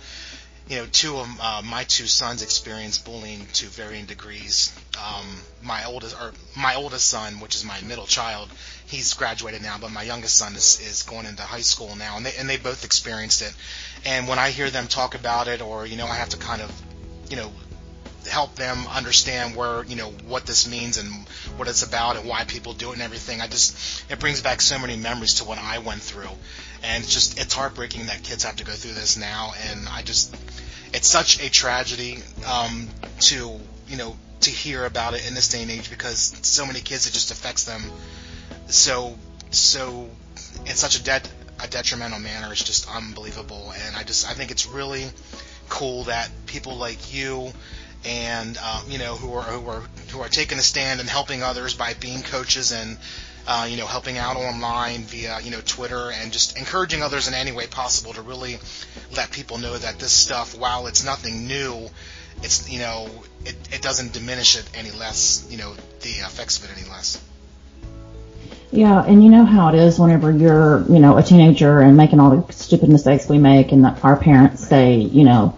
You 0.70 0.78
know, 0.78 0.86
two 0.86 1.18
of 1.18 1.28
uh, 1.42 1.64
my 1.66 1.84
two 1.84 2.06
sons 2.06 2.44
experienced 2.44 3.04
bullying 3.04 3.48
to 3.54 3.66
varying 3.66 4.06
degrees. 4.06 4.72
Um, 5.04 5.26
my 5.64 5.84
oldest 5.86 6.16
or 6.16 6.32
my 6.56 6.76
oldest 6.76 7.10
son, 7.10 7.40
which 7.40 7.56
is 7.56 7.66
my 7.66 7.82
middle 7.82 8.06
child, 8.06 8.50
he's 8.86 9.16
graduated 9.16 9.64
now, 9.64 9.78
but 9.82 9.92
my 9.92 10.04
youngest 10.04 10.36
son 10.38 10.54
is, 10.56 10.80
is 10.80 11.02
going 11.02 11.26
into 11.26 11.42
high 11.42 11.62
school 11.62 11.96
now, 11.96 12.18
and 12.18 12.26
they 12.26 12.36
and 12.38 12.48
they 12.48 12.58
both 12.58 12.86
experienced 12.86 13.42
it. 13.42 13.52
And 14.06 14.28
when 14.28 14.38
I 14.38 14.52
hear 14.52 14.70
them 14.70 14.88
talk 14.88 15.16
about 15.16 15.48
it, 15.48 15.60
or 15.60 15.88
you 15.88 15.98
know, 15.98 16.06
I 16.06 16.16
have 16.18 16.30
to 16.30 16.38
kind 16.38 16.62
of, 16.62 16.72
you 17.32 17.38
know, 17.38 17.52
help 18.30 18.56
them 18.56 18.86
understand 18.88 19.56
where 19.56 19.84
you 19.86 19.96
know 19.96 20.10
what 20.28 20.46
this 20.46 20.70
means 20.70 20.98
and 20.98 21.28
what 21.58 21.68
it's 21.68 21.84
about 21.84 22.16
and 22.18 22.28
why 22.28 22.44
people 22.44 22.74
do 22.74 22.90
it 22.90 22.94
and 22.94 23.02
everything. 23.02 23.42
I 23.42 23.48
just 23.48 24.06
it 24.12 24.20
brings 24.20 24.42
back 24.42 24.62
so 24.62 24.78
many 24.78 24.98
memories 24.98 25.36
to 25.36 25.46
what 25.46 25.58
I 25.58 25.80
went 25.80 26.02
through, 26.02 26.30
and 26.84 27.04
it's 27.04 27.14
just 27.14 27.40
it's 27.40 27.54
heartbreaking 27.54 28.08
that 28.08 28.24
kids 28.24 28.44
have 28.44 28.58
to 28.58 28.64
go 28.64 28.74
through 28.74 28.94
this 28.94 29.18
now. 29.18 29.54
And 29.72 29.88
I 29.90 30.02
just 30.02 30.36
it's 30.94 31.08
such 31.08 31.44
a 31.44 31.50
tragedy 31.50 32.20
um, 32.48 32.88
to 33.20 33.60
you 33.88 33.98
know 33.98 34.16
to 34.42 34.50
hear 34.50 34.86
about 34.86 35.14
it 35.14 35.28
in 35.28 35.34
this 35.34 35.50
day 35.50 35.62
and 35.62 35.72
age 35.72 35.90
because 35.90 36.34
so 36.44 36.66
many 36.66 36.80
kids 36.80 37.08
it 37.08 37.12
just 37.14 37.32
affects 37.32 37.66
them 37.66 37.84
so 38.68 39.18
so 39.52 40.10
in 40.66 40.76
such 40.76 40.98
a 40.98 41.04
dead 41.04 41.28
a 41.62 41.68
detrimental 41.68 42.20
manner 42.20 42.52
it's 42.52 42.64
just 42.64 42.90
unbelievable. 42.90 43.74
And 43.86 43.96
I 43.96 44.04
just 44.04 44.30
I 44.30 44.34
think 44.34 44.52
it's 44.52 44.68
really 44.68 45.06
cool 45.68 46.06
that 46.06 46.30
people 46.46 46.76
like 46.76 47.14
you 47.14 47.52
and 48.06 48.58
um, 48.58 48.84
you 48.90 48.98
know 48.98 49.16
who 49.16 49.34
are 49.34 49.44
who 49.44 49.70
are 49.70 49.84
who 50.12 50.20
are 50.22 50.30
taking 50.30 50.58
a 50.58 50.62
stand 50.62 51.00
and 51.00 51.10
helping 51.10 51.44
others 51.44 51.74
by 51.74 51.94
being 51.94 52.22
coaches 52.24 52.72
and 52.72 52.98
uh, 53.50 53.66
you 53.68 53.78
know 53.78 53.88
helping 53.88 54.20
out 54.20 54.38
online 54.38 55.02
via 55.02 55.40
you 55.42 55.50
know 55.50 55.60
Twitter 55.66 56.12
and 56.12 56.32
just 56.32 56.56
encouraging 56.56 57.02
others 57.02 57.28
in 57.28 57.34
any 57.34 57.52
way 57.52 57.66
possible 57.66 58.14
to 58.14 58.22
really 58.22 58.60
let 59.18 59.32
people 59.32 59.58
know 59.58 59.76
that 59.76 59.98
this 59.98 60.12
stuff 60.12 60.56
while 60.56 60.86
it's 60.86 61.04
nothing 61.04 61.48
new 61.48 61.90
it's 62.44 62.70
you 62.70 62.78
know 62.78 63.10
it, 63.46 63.56
it 63.74 63.82
doesn't 63.82 64.14
diminish 64.14 64.56
it 64.56 64.70
any 64.76 64.92
less 64.92 65.48
you 65.50 65.58
know 65.58 65.74
the 66.02 66.10
effects 66.10 66.60
of 66.60 66.70
it 66.70 66.78
any 66.78 66.88
less. 66.90 67.22
Yeah, 68.72 69.04
and 69.04 69.24
you 69.24 69.32
know 69.32 69.46
how 69.46 69.70
it 69.70 69.76
is 69.76 69.98
whenever 69.98 70.32
you're, 70.32 70.86
you 70.88 71.00
know, 71.00 71.18
a 71.18 71.24
teenager 71.24 71.80
and 71.80 71.98
making 71.98 72.20
all 72.20 72.38
the 72.38 72.54
stupid 72.54 72.88
mistakes 72.88 73.28
we 73.28 73.40
make 73.40 73.72
and 73.72 73.84
our 74.04 74.16
parents 74.16 74.68
say, 74.68 74.98
you 74.98 75.24
know, 75.24 75.58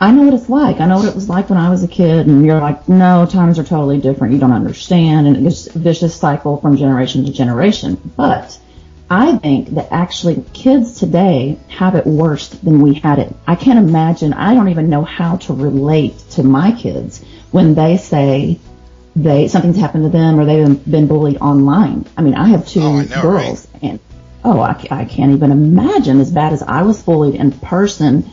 I 0.00 0.10
know 0.10 0.22
what 0.22 0.34
it's 0.34 0.48
like. 0.48 0.80
I 0.80 0.86
know 0.86 0.98
what 0.98 1.08
it 1.08 1.14
was 1.14 1.28
like 1.28 1.48
when 1.48 1.58
I 1.58 1.70
was 1.70 1.82
a 1.82 1.88
kid 1.88 2.26
and 2.26 2.44
you're 2.44 2.60
like, 2.60 2.88
no, 2.88 3.26
times 3.26 3.58
are 3.58 3.64
totally 3.64 3.98
different. 3.98 4.34
You 4.34 4.40
don't 4.40 4.52
understand 4.52 5.26
and 5.26 5.46
it's 5.46 5.74
a 5.74 5.78
vicious 5.78 6.14
cycle 6.14 6.58
from 6.58 6.76
generation 6.76 7.24
to 7.24 7.32
generation. 7.32 7.96
But 8.16 8.58
I 9.08 9.36
think 9.38 9.70
that 9.70 9.88
actually 9.92 10.44
kids 10.52 10.98
today 10.98 11.58
have 11.68 11.94
it 11.94 12.06
worse 12.06 12.48
than 12.48 12.80
we 12.80 12.94
had 12.94 13.18
it. 13.18 13.34
I 13.46 13.54
can't 13.54 13.78
imagine, 13.78 14.32
I 14.32 14.54
don't 14.54 14.68
even 14.68 14.90
know 14.90 15.04
how 15.04 15.36
to 15.36 15.54
relate 15.54 16.18
to 16.30 16.42
my 16.42 16.72
kids 16.72 17.24
when 17.50 17.74
they 17.74 17.96
say, 17.96 18.58
they 19.16 19.46
something's 19.46 19.76
happened 19.76 20.04
to 20.04 20.10
them 20.10 20.40
or 20.40 20.44
they've 20.44 20.90
been 20.90 21.06
bullied 21.06 21.36
online. 21.38 22.04
I 22.16 22.22
mean, 22.22 22.34
I 22.34 22.48
have 22.48 22.66
two 22.66 22.82
oh, 22.82 22.98
I 22.98 23.04
know, 23.04 23.22
girls, 23.22 23.68
right? 23.74 23.82
and 23.82 24.00
oh, 24.44 24.60
I, 24.60 24.86
I 24.90 25.04
can't 25.04 25.32
even 25.32 25.52
imagine 25.52 26.20
as 26.20 26.32
bad 26.32 26.52
as 26.52 26.62
I 26.62 26.82
was 26.82 27.00
bullied 27.02 27.36
in 27.36 27.52
person. 27.52 28.30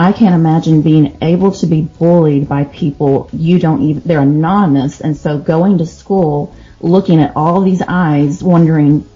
I 0.00 0.12
can't 0.12 0.34
imagine 0.34 0.80
being 0.80 1.18
able 1.20 1.52
to 1.52 1.66
be 1.66 1.82
bullied 1.82 2.48
by 2.48 2.64
people 2.64 3.28
you 3.34 3.58
don't 3.58 3.82
even, 3.82 4.02
they're 4.04 4.22
anonymous. 4.22 5.02
And 5.02 5.14
so 5.14 5.38
going 5.38 5.76
to 5.76 5.84
school, 5.84 6.56
looking 6.80 7.20
at 7.20 7.36
all 7.36 7.60
these 7.60 7.82
eyes, 7.86 8.42
wondering 8.42 9.06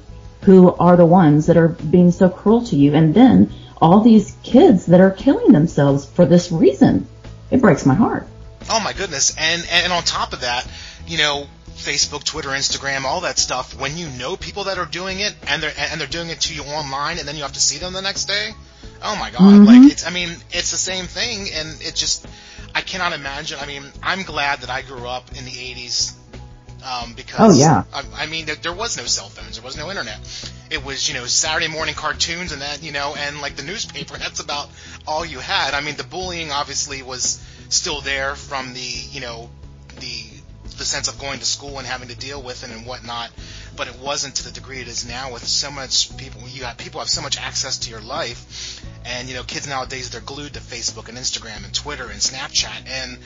who 0.43 0.75
are 0.75 0.99
the 0.99 1.07
ones 1.07 1.47
that 1.47 1.57
are 1.57 1.69
being 1.69 2.11
so 2.11 2.29
cruel 2.29 2.67
to 2.67 2.77
you. 2.77 2.93
And 2.95 3.15
then 3.15 3.51
all 3.81 4.01
these 4.01 4.37
kids 4.43 4.85
that 4.87 5.01
are 5.01 5.11
killing 5.11 5.53
themselves 5.53 6.05
for 6.05 6.27
this 6.27 6.53
reason. 6.53 7.07
It 7.51 7.63
breaks 7.63 7.87
my 7.87 7.95
heart. 7.95 8.29
Oh 8.69 8.81
my 8.81 8.93
goodness. 8.93 9.35
And, 9.39 9.67
and 9.71 9.91
on 9.91 10.03
top 10.03 10.35
of 10.35 10.43
that, 10.43 10.69
you 11.07 11.17
know, 11.17 11.47
Facebook, 11.85 12.25
Twitter, 12.25 12.51
Instagram, 12.51 13.05
all 13.05 13.21
that 13.23 13.39
stuff, 13.39 13.79
when 13.79 13.97
you 13.97 14.09
know 14.09 14.37
people 14.37 14.65
that 14.65 14.79
are 14.79 14.87
doing 14.87 15.21
it 15.21 15.35
and 15.49 15.63
they're 15.63 15.73
and 15.77 16.01
they're 16.01 16.09
doing 16.09 16.31
it 16.31 16.41
to 16.43 16.55
you 16.55 16.63
online, 16.63 17.19
and 17.19 17.29
then 17.29 17.37
you 17.37 17.43
have 17.43 17.53
to 17.53 17.61
see 17.61 17.79
them 17.79 17.93
the 17.93 18.03
next 18.03 18.27
day. 18.27 18.51
Oh 19.03 19.17
my 19.17 19.31
God! 19.31 19.41
Mm-hmm. 19.41 19.65
Like 19.65 19.93
it's, 19.93 20.07
I 20.07 20.11
mean, 20.11 20.31
it's 20.51 20.71
the 20.71 20.77
same 20.77 21.07
thing, 21.07 21.49
and 21.53 21.81
it 21.83 21.95
just, 21.95 22.27
I 22.75 22.81
cannot 22.81 23.13
imagine. 23.13 23.59
I 23.61 23.67
mean, 23.67 23.85
I'm 24.03 24.23
glad 24.23 24.61
that 24.61 24.71
I 24.71 24.83
grew 24.83 25.07
up 25.07 25.31
in 25.37 25.45
the 25.45 25.51
'80s 25.51 26.15
um, 26.85 27.15
because, 27.15 27.57
oh 27.57 27.59
yeah, 27.59 27.85
I, 27.95 28.25
I 28.25 28.27
mean, 28.27 28.45
there, 28.45 28.57
there 28.57 28.73
was 28.73 28.97
no 28.97 29.05
cell 29.05 29.29
phones, 29.29 29.57
there 29.57 29.65
was 29.65 29.77
no 29.77 29.89
internet. 29.89 30.21
It 30.71 30.85
was, 30.85 31.09
you 31.09 31.15
know, 31.15 31.25
Saturday 31.25 31.69
morning 31.69 31.95
cartoons 31.95 32.53
and 32.53 32.61
that, 32.61 32.83
you 32.83 32.93
know, 32.93 33.15
and 33.17 33.41
like 33.41 33.57
the 33.57 33.63
newspaper. 33.63 34.17
That's 34.19 34.41
about 34.41 34.69
all 35.07 35.25
you 35.25 35.39
had. 35.39 35.73
I 35.75 35.81
mean, 35.81 35.97
the 35.97 36.05
bullying 36.05 36.51
obviously 36.51 37.03
was 37.03 37.43
still 37.71 38.01
there 38.01 38.35
from 38.35 38.75
the, 38.75 38.81
you 38.81 39.21
know, 39.21 39.51
the 40.01 40.25
the 40.79 40.85
sense 40.85 41.09
of 41.09 41.19
going 41.19 41.39
to 41.39 41.45
school 41.45 41.79
and 41.79 41.87
having 41.87 42.09
to 42.09 42.17
deal 42.17 42.43
with 42.43 42.65
it 42.65 42.71
and 42.71 42.87
whatnot, 42.87 43.31
but 43.77 43.89
it 43.89 43.99
wasn't 43.99 44.37
to 44.37 44.45
the 44.45 44.51
degree 44.51 44.81
it 44.81 44.89
is 44.89 45.07
now 45.07 45.33
with 45.33 45.47
so 45.47 45.71
much 45.71 46.17
people. 46.17 46.43
You 46.49 46.61
got 46.61 46.79
people 46.79 47.01
have 47.01 47.09
so 47.09 47.23
much 47.23 47.39
access 47.39 47.79
to 47.79 47.91
your 47.91 48.01
life, 48.01 48.85
and 49.05 49.29
you 49.29 49.35
know, 49.35 49.43
kids 49.43 49.69
nowadays 49.69 50.11
they're 50.11 50.21
glued 50.21 50.55
to 50.55 50.61
Facebook 50.61 51.09
and 51.09 51.19
Instagram 51.19 51.65
and 51.65 51.75
Twitter 51.75 52.05
and 52.05 52.21
Snapchat. 52.21 52.89
And 52.89 53.19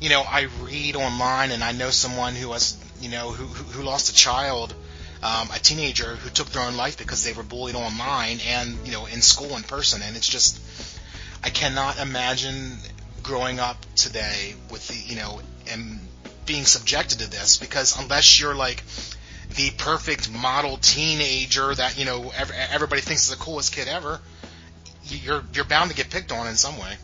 you 0.00 0.10
know, 0.10 0.22
I 0.22 0.48
read 0.62 0.96
online 0.96 1.50
and 1.50 1.62
I 1.62 1.72
know 1.72 1.90
someone 1.90 2.34
who 2.34 2.52
has, 2.52 2.76
you 3.00 3.10
know, 3.10 3.30
who 3.30 3.46
who, 3.46 3.64
who 3.64 3.82
lost 3.82 4.10
a 4.10 4.14
child 4.14 4.74
um, 5.22 5.48
a 5.54 5.58
teenager 5.58 6.16
who 6.16 6.30
took 6.30 6.48
their 6.48 6.62
own 6.62 6.76
life 6.76 6.98
because 6.98 7.24
they 7.24 7.32
were 7.32 7.44
bullied 7.44 7.76
online 7.76 8.38
and 8.46 8.76
you 8.84 8.92
know 8.92 9.06
in 9.06 9.22
school 9.22 9.56
in 9.56 9.62
person, 9.62 10.02
and 10.02 10.16
it's 10.16 10.28
just 10.28 10.60
I 11.44 11.50
cannot 11.50 11.98
imagine 11.98 12.76
growing 13.22 13.60
up 13.60 13.76
today 13.94 14.54
with 14.70 14.86
the 14.88 14.96
you 14.96 15.16
know 15.16 15.40
and 15.70 16.00
being 16.46 16.64
subjected 16.64 17.20
to 17.20 17.30
this 17.30 17.56
because 17.56 17.98
unless 18.00 18.40
you're 18.40 18.54
like 18.54 18.82
the 19.56 19.70
perfect 19.76 20.30
model 20.32 20.76
teenager 20.78 21.74
that 21.74 21.98
you 21.98 22.04
know 22.04 22.32
everybody 22.70 23.00
thinks 23.00 23.24
is 23.24 23.30
the 23.30 23.36
coolest 23.36 23.74
kid 23.74 23.88
ever, 23.88 24.20
you're 25.04 25.42
you're 25.52 25.64
bound 25.64 25.90
to 25.90 25.96
get 25.96 26.10
picked 26.10 26.32
on 26.32 26.46
in 26.46 26.54
some 26.54 26.78
way. 26.78 26.96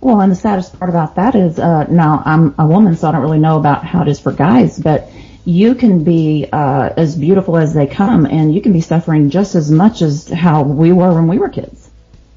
Well, 0.00 0.20
and 0.20 0.32
the 0.32 0.36
saddest 0.36 0.78
part 0.78 0.88
about 0.88 1.16
that 1.16 1.34
is 1.34 1.58
uh, 1.58 1.84
now 1.84 2.22
I'm 2.24 2.54
a 2.58 2.66
woman, 2.66 2.96
so 2.96 3.08
I 3.08 3.12
don't 3.12 3.20
really 3.20 3.38
know 3.38 3.58
about 3.58 3.84
how 3.84 4.02
it 4.02 4.08
is 4.08 4.18
for 4.18 4.32
guys, 4.32 4.78
but 4.78 5.10
you 5.44 5.74
can 5.74 6.04
be 6.04 6.48
uh, 6.52 6.90
as 6.96 7.16
beautiful 7.16 7.56
as 7.56 7.74
they 7.74 7.86
come, 7.86 8.26
and 8.26 8.54
you 8.54 8.60
can 8.60 8.72
be 8.72 8.80
suffering 8.80 9.30
just 9.30 9.54
as 9.54 9.70
much 9.70 10.02
as 10.02 10.28
how 10.28 10.62
we 10.62 10.92
were 10.92 11.14
when 11.14 11.28
we 11.28 11.38
were 11.38 11.48
kids, 11.48 11.90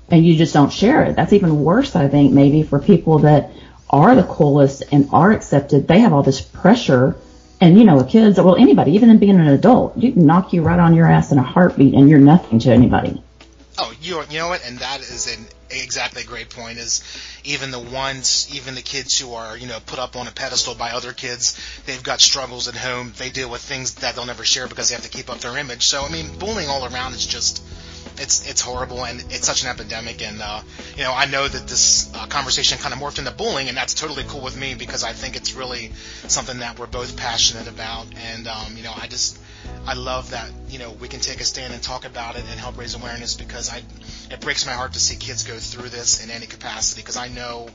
and 0.10 0.26
you 0.26 0.36
just 0.36 0.54
don't 0.54 0.72
share 0.72 1.04
it. 1.06 1.16
That's 1.16 1.34
even 1.34 1.64
worse, 1.64 1.96
I 1.96 2.08
think, 2.10 2.34
maybe 2.34 2.64
for 2.64 2.80
people 2.80 3.20
that 3.20 3.52
are 3.94 4.16
the 4.16 4.24
coolest 4.24 4.84
and 4.92 5.08
are 5.14 5.32
accepted. 5.32 5.88
They 5.88 6.00
have 6.00 6.12
all 6.12 6.24
this 6.24 6.42
pressure, 6.42 7.16
and 7.62 7.78
you 7.78 7.86
know, 7.86 8.04
kids, 8.04 8.42
well, 8.42 8.56
anybody, 8.56 8.94
even 8.94 9.10
in 9.12 9.20
being 9.20 9.40
an 9.40 9.48
adult, 9.48 9.96
you 9.96 10.12
can 10.12 10.26
knock 10.26 10.52
you 10.52 10.64
right 10.64 10.80
on 10.80 10.96
your 10.96 11.08
ass 11.08 11.32
in 11.32 11.38
a 11.38 11.44
heartbeat, 11.44 11.94
and 11.94 12.10
you're 12.10 12.20
nothing 12.20 12.60
to 12.60 12.72
anybody. 12.72 13.24
Oh, 13.78 13.94
you 14.02 14.22
you 14.30 14.40
know 14.40 14.50
what? 14.50 14.66
And 14.66 14.80
that 14.80 15.00
is 15.00 15.36
an 15.36 15.46
exactly 15.70 16.24
a 16.24 16.26
great 16.26 16.50
point. 16.50 16.78
Is 16.78 17.04
even 17.44 17.72
the 17.72 17.80
ones, 17.80 18.50
even 18.54 18.76
the 18.76 18.82
kids 18.82 19.18
who 19.18 19.34
are 19.34 19.58
you 19.58 19.68
know 19.68 19.80
put 19.86 20.00
up 20.00 20.16
on 20.16 20.28
a 20.28 20.32
pedestal 20.32 20.76
by 20.76 20.92
other 20.92 21.14
kids, 21.14 21.60
they've 21.86 22.04
got 22.04 22.20
struggles 22.20 22.68
at 22.68 22.76
home. 22.76 23.14
They 23.18 23.30
deal 23.30 23.50
with 23.50 23.62
things 23.62 23.96
that 23.96 24.16
they'll 24.16 24.26
never 24.26 24.44
share 24.44 24.68
because 24.68 24.90
they 24.90 24.96
have 24.96 25.04
to 25.04 25.10
keep 25.10 25.30
up 25.30 25.40
their 25.40 25.58
image. 25.58 25.86
So 25.86 26.04
I 26.04 26.10
mean, 26.10 26.38
bullying 26.38 26.70
all 26.70 26.86
around 26.86 27.14
is 27.14 27.26
just 27.26 27.64
it's 28.24 28.50
it's 28.50 28.62
horrible 28.62 29.06
and 29.06 29.20
it's 29.30 29.46
such 29.46 29.64
an 29.64 29.70
epidemic. 29.70 30.22
And 30.24 30.42
uh, 30.42 30.62
you 30.96 31.04
know, 31.04 31.14
I 31.14 31.26
know 31.26 31.48
that 31.48 31.68
this 31.68 32.12
uh, 32.16 32.26
conversation 32.28 32.78
kind 32.80 32.94
of 32.94 33.00
morphed 33.00 33.20
into 33.20 33.32
bullying, 33.32 33.68
and 33.68 33.78
that's 33.78 33.94
totally 33.94 34.24
cool 34.24 34.42
with 34.42 34.58
me 34.58 34.74
because 34.74 35.04
I 35.04 35.12
think 35.12 35.36
it's 35.36 35.54
really 35.54 35.92
something 36.28 36.60
that 36.60 36.80
we're 36.80 36.88
both 36.88 37.18
passionate 37.18 37.68
about. 37.68 38.08
And 38.16 38.48
um, 38.48 38.78
you 38.78 38.84
know, 38.84 38.94
I 38.96 39.08
just 39.08 39.38
I 39.86 39.94
love 39.94 40.32
that 40.32 40.50
you 40.70 40.80
know 40.80 40.92
we 40.92 41.10
can 41.10 41.20
take 41.20 41.42
a 41.42 41.44
stand 41.44 41.74
and 41.74 41.84
talk 41.84 42.06
about 42.06 42.36
it 42.36 42.46
and 42.50 42.60
help 42.60 42.78
raise 42.78 42.96
awareness 42.96 43.36
because 43.36 43.70
I 43.70 43.84
it 44.32 44.40
breaks 44.40 44.66
my 44.66 44.74
heart 44.74 44.94
to 44.94 45.00
see 45.00 45.18
kids 45.18 45.44
go 45.44 45.58
through 45.58 45.90
this 45.90 46.24
in 46.24 46.32
any 46.32 46.48
capacity 46.48 47.02
because 47.02 47.18
I 47.18 47.28
know 47.28 47.68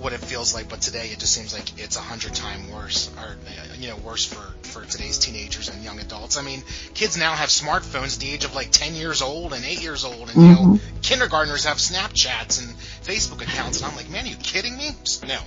what 0.00 0.12
it 0.12 0.20
feels 0.20 0.54
like, 0.54 0.68
but 0.68 0.80
today 0.80 1.10
it 1.12 1.20
just 1.20 1.32
seems 1.32 1.54
like 1.54 1.78
it's 1.78 1.96
a 1.96 2.00
hundred 2.00 2.34
times 2.34 2.70
worse, 2.70 3.10
or 3.16 3.36
you 3.78 3.88
know, 3.88 3.96
worse 3.96 4.26
for 4.26 4.42
for 4.74 4.84
today's 4.84 5.18
teenagers 5.18 5.68
and 5.68 5.82
young 5.84 6.00
adults. 6.00 6.36
I 6.36 6.42
mean, 6.42 6.62
kids 6.94 7.16
now 7.16 7.32
have 7.32 7.48
smartphones 7.48 8.16
at 8.16 8.20
the 8.20 8.32
age 8.32 8.44
of 8.44 8.54
like 8.56 8.70
ten 8.72 8.94
years 8.94 9.22
old 9.22 9.52
and 9.52 9.64
eight 9.64 9.80
years 9.80 10.04
old, 10.04 10.28
and 10.28 10.30
mm-hmm. 10.30 10.40
you 10.40 10.48
know, 10.48 10.74
mm-hmm. 10.74 11.00
kindergartners 11.00 11.64
have 11.64 11.76
Snapchats 11.76 12.60
and 12.60 12.76
Facebook 12.76 13.40
accounts, 13.40 13.80
and 13.80 13.90
I'm 13.90 13.96
like, 13.96 14.10
man, 14.10 14.24
are 14.24 14.28
you 14.28 14.36
kidding 14.36 14.76
me? 14.76 14.90
Just, 15.04 15.26
no. 15.26 15.38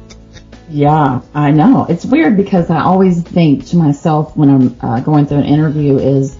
yeah, 0.68 1.22
I 1.34 1.50
know. 1.50 1.86
It's 1.88 2.04
weird 2.04 2.36
because 2.36 2.68
I 2.68 2.82
always 2.82 3.22
think 3.22 3.66
to 3.68 3.76
myself 3.76 4.36
when 4.36 4.50
I'm 4.50 4.76
uh, 4.82 5.00
going 5.00 5.26
through 5.26 5.38
an 5.38 5.46
interview 5.46 5.98
is. 5.98 6.36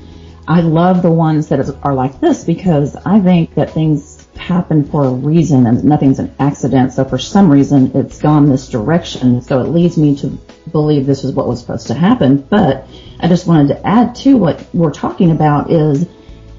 I 0.50 0.62
love 0.62 1.02
the 1.02 1.10
ones 1.10 1.48
that 1.48 1.60
are 1.82 1.92
like 1.92 2.20
this 2.20 2.42
because 2.42 2.96
I 2.96 3.20
think 3.20 3.54
that 3.56 3.72
things 3.72 4.26
happen 4.38 4.82
for 4.82 5.04
a 5.04 5.10
reason 5.10 5.66
and 5.66 5.84
nothing's 5.84 6.18
an 6.18 6.34
accident. 6.38 6.94
So 6.94 7.04
for 7.04 7.18
some 7.18 7.52
reason 7.52 7.94
it's 7.94 8.18
gone 8.18 8.48
this 8.48 8.66
direction. 8.70 9.42
So 9.42 9.60
it 9.60 9.64
leads 9.64 9.98
me 9.98 10.16
to 10.16 10.38
believe 10.72 11.06
this 11.06 11.24
is 11.24 11.32
what 11.32 11.46
was 11.46 11.60
supposed 11.60 11.88
to 11.88 11.94
happen. 11.94 12.38
But 12.38 12.86
I 13.20 13.28
just 13.28 13.46
wanted 13.46 13.68
to 13.68 13.86
add 13.86 14.14
to 14.16 14.36
what 14.36 14.64
we're 14.72 14.92
talking 14.92 15.30
about 15.30 15.70
is, 15.70 16.06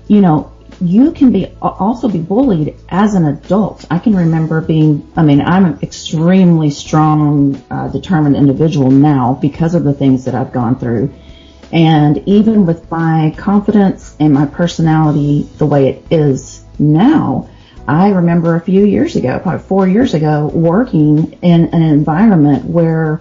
you 0.08 0.22
know, 0.22 0.51
you 0.82 1.12
can 1.12 1.32
be 1.32 1.48
also 1.62 2.08
be 2.08 2.20
bullied 2.20 2.75
as 2.88 3.13
an 3.13 3.25
adult. 3.25 3.86
I 3.92 4.00
can 4.00 4.16
remember 4.16 4.62
being, 4.62 5.12
I 5.16 5.24
mean, 5.24 5.42
I'm 5.42 5.66
an 5.66 5.80
extremely 5.82 6.70
strong, 6.70 7.62
uh, 7.70 7.89
determined 7.89 8.36
individual 8.36 8.89
now 8.89 9.38
because 9.42 9.75
of 9.75 9.84
the 9.84 9.94
things 9.94 10.25
that 10.25 10.36
I've 10.36 10.54
gone 10.54 10.80
through. 10.80 11.13
And 11.72 12.24
even 12.28 12.66
with 12.66 12.89
my 12.89 13.36
confidence 13.38 14.16
and 14.20 14.34
my 14.34 14.46
personality 14.46 15.50
the 15.58 15.66
way 15.66 15.89
it 15.89 16.06
is 16.12 16.63
now, 16.80 17.50
I 17.88 18.10
remember 18.10 18.56
a 18.56 18.62
few 18.62 18.86
years 18.86 19.16
ago, 19.16 19.39
probably 19.39 19.62
four 19.62 19.88
years 19.88 20.13
ago, 20.13 20.48
working 20.48 21.34
in 21.42 21.70
an 21.74 21.82
environment 21.82 22.66
where 22.66 23.20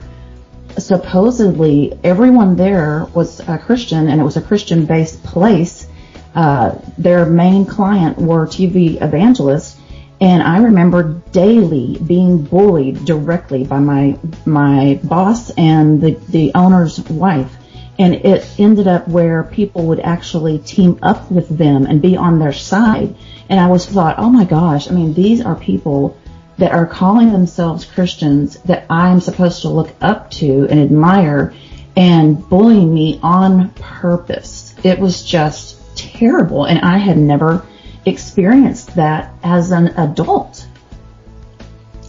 supposedly 0.78 1.99
everyone 2.04 2.56
there 2.56 3.06
was 3.14 3.40
a 3.40 3.58
Christian 3.58 4.08
and 4.08 4.20
it 4.20 4.25
was 4.25 4.37
a 4.37 4.42
Christian 4.42 4.87
based 4.87 5.23
place. 5.23 5.87
Uh, 6.35 6.78
their 6.97 7.26
main 7.26 7.66
client 7.66 8.18
were 8.18 8.47
TV 8.47 9.00
evangelists. 9.02 9.76
And 10.20 10.42
I 10.42 10.58
remember 10.58 11.23
daily 11.30 11.97
being 12.04 12.42
bullied 12.42 13.04
directly 13.04 13.64
by 13.64 13.79
my, 13.79 14.18
my 14.44 14.98
boss 15.05 15.50
and 15.50 16.00
the, 16.00 16.12
the 16.29 16.52
owner's 16.55 16.98
wife. 17.09 17.55
And 18.00 18.14
it 18.14 18.48
ended 18.59 18.88
up 18.88 19.07
where 19.09 19.44
people 19.44 19.87
would 19.87 20.00
actually 20.00 20.59
team 20.59 20.98
up 21.02 21.31
with 21.31 21.48
them 21.48 21.87
and 21.87 22.02
be 22.02 22.16
on 22.16 22.38
their 22.38 22.52
side 22.52 23.14
and 23.48 23.59
I 23.59 23.68
was 23.68 23.87
thought, 23.87 24.16
oh 24.18 24.29
my 24.29 24.44
gosh, 24.44 24.90
I 24.90 24.94
mean, 24.94 25.14
these 25.14 25.40
are 25.40 25.57
people 25.57 26.16
that 26.59 26.73
are 26.73 26.87
calling 26.87 27.33
themselves 27.33 27.85
Christians 27.85 28.59
that 28.62 28.87
I'm 28.90 29.21
supposed 29.21 29.62
to 29.62 29.68
look 29.68 29.94
up 30.01 30.31
to 30.33 30.66
and 30.68 30.81
admire 30.81 31.55
and 31.97 32.49
bullying 32.49 32.92
me 32.92 33.18
on 33.23 33.71
purpose. 33.71 34.75
It 34.85 34.99
was 34.99 35.25
just 35.25 35.79
terrible. 35.97 36.64
And 36.64 36.81
I 36.81 36.99
had 36.99 37.16
never 37.16 37.66
experienced 38.05 38.97
that 38.97 39.33
as 39.42 39.71
an 39.71 39.88
adult. 39.88 40.66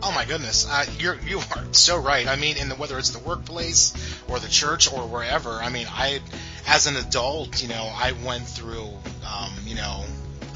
Oh 0.01 0.11
my 0.13 0.25
goodness, 0.25 0.67
uh, 0.69 0.85
you're 0.97 1.15
you 1.27 1.39
are 1.39 1.63
so 1.71 1.99
right. 1.99 2.27
I 2.27 2.35
mean, 2.35 2.57
in 2.57 2.69
the 2.69 2.75
whether 2.75 2.97
it's 2.97 3.11
the 3.11 3.19
workplace 3.19 3.93
or 4.27 4.39
the 4.39 4.47
church 4.47 4.91
or 4.91 5.07
wherever. 5.07 5.51
I 5.51 5.69
mean, 5.69 5.87
I 5.89 6.21
as 6.65 6.87
an 6.87 6.95
adult, 6.95 7.61
you 7.61 7.67
know, 7.67 7.91
I 7.95 8.13
went 8.25 8.45
through, 8.47 8.87
um, 9.27 9.51
you 9.65 9.75
know, 9.75 10.03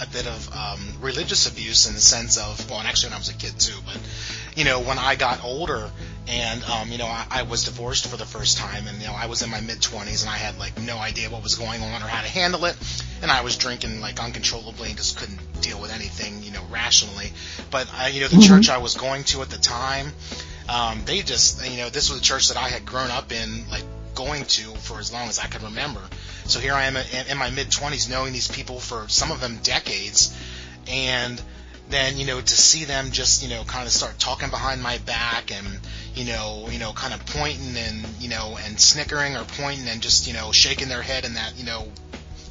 a 0.04 0.08
bit 0.08 0.28
of 0.28 0.56
um, 0.56 0.80
religious 1.02 1.50
abuse 1.50 1.88
in 1.88 1.96
the 1.96 2.02
sense 2.02 2.38
of, 2.38 2.70
well, 2.70 2.80
and 2.80 2.88
actually 2.88 3.10
when 3.10 3.16
I 3.16 3.20
was 3.20 3.30
a 3.30 3.34
kid 3.34 3.60
too, 3.60 3.78
but 3.86 4.00
you 4.56 4.66
know, 4.66 4.80
when 4.80 5.00
I 5.00 5.16
got 5.16 5.44
older 5.44 5.90
and 6.28 6.64
um, 6.66 6.92
you 6.92 6.98
know, 6.98 7.06
I, 7.06 7.26
I 7.30 7.44
was 7.44 7.66
divorced 7.66 8.08
for 8.08 8.18
the 8.18 8.26
first 8.26 8.58
time, 8.58 8.88
and 8.88 9.00
you 9.00 9.08
know, 9.08 9.14
I 9.14 9.26
was 9.26 9.42
in 9.42 9.50
my 9.50 9.62
mid 9.62 9.80
20s 9.80 10.22
and 10.22 10.30
I 10.30 10.38
had 10.38 10.58
like 10.58 10.80
no 10.82 10.98
idea 10.98 11.30
what 11.30 11.44
was 11.44 11.56
going 11.56 11.82
on 11.82 12.02
or 12.02 12.08
how 12.08 12.22
to 12.22 12.28
handle 12.28 12.66
it, 12.66 12.78
and 13.22 13.32
I 13.32 13.42
was 13.42 13.58
drinking 13.58 14.00
like 14.00 14.22
uncontrollably 14.22 14.90
and 14.90 14.98
just 14.98 15.18
couldn't 15.18 15.40
deal 15.62 15.82
with 15.82 15.94
anything, 15.94 16.44
you 16.44 16.52
know, 16.52 16.64
rationally. 16.72 17.32
But 17.72 17.92
I, 17.94 18.10
you 18.10 18.22
know, 18.22 18.28
the 18.28 18.38
mm-hmm. 18.38 18.56
church 18.56 18.70
I 18.70 18.78
was 18.78 18.96
going 18.96 19.24
to 19.26 19.42
at 19.42 19.50
the 19.50 19.58
time, 19.58 20.08
um, 20.70 21.02
they 21.06 21.22
just, 21.22 21.70
you 21.70 21.78
know, 21.78 21.90
this 21.90 22.10
was 22.10 22.20
a 22.20 22.24
church 22.24 22.50
that 22.50 22.58
I 22.58 22.70
had 22.70 22.86
grown 22.86 23.12
up 23.12 23.32
in, 23.32 23.70
like 23.70 23.84
going 24.16 24.46
to 24.46 24.64
for 24.76 25.00
as 25.00 25.12
long 25.12 25.28
as 25.28 25.40
I 25.40 25.48
could 25.48 25.64
remember. 25.64 26.02
So 26.46 26.60
here 26.60 26.74
I 26.74 26.86
am 26.86 26.98
in 26.98 27.38
my 27.38 27.50
mid 27.50 27.68
20s 27.68 28.10
knowing 28.10 28.34
these 28.34 28.48
people 28.48 28.80
for 28.80 29.08
some 29.10 29.32
of 29.32 29.40
them 29.42 29.60
decades 29.64 30.36
and 30.88 31.42
then 31.90 32.18
you 32.18 32.26
know 32.26 32.40
to 32.40 32.56
see 32.56 32.86
them 32.86 33.12
just 33.12 33.44
you 33.44 33.50
know 33.50 33.64
kind 33.64 33.86
of 33.86 33.92
start 33.92 34.18
talking 34.18 34.50
behind 34.50 34.82
my 34.82 34.98
back 35.00 35.52
and 35.52 35.68
you 36.16 36.26
know 36.26 36.68
you 36.70 36.80
know 36.80 36.94
kind 36.94 37.14
of 37.14 37.26
pointing 37.26 37.76
and 37.78 38.06
you 38.20 38.30
know 38.30 38.58
and 38.66 38.80
snickering 38.80 39.36
or 39.36 39.44
pointing 39.44 39.88
and 39.88 40.02
just 40.02 40.28
you 40.28 40.34
know 40.34 40.52
shaking 40.52 40.90
their 40.90 41.02
head 41.02 41.26
in 41.26 41.36
that 41.36 41.58
you 41.58 41.66
know 41.66 41.88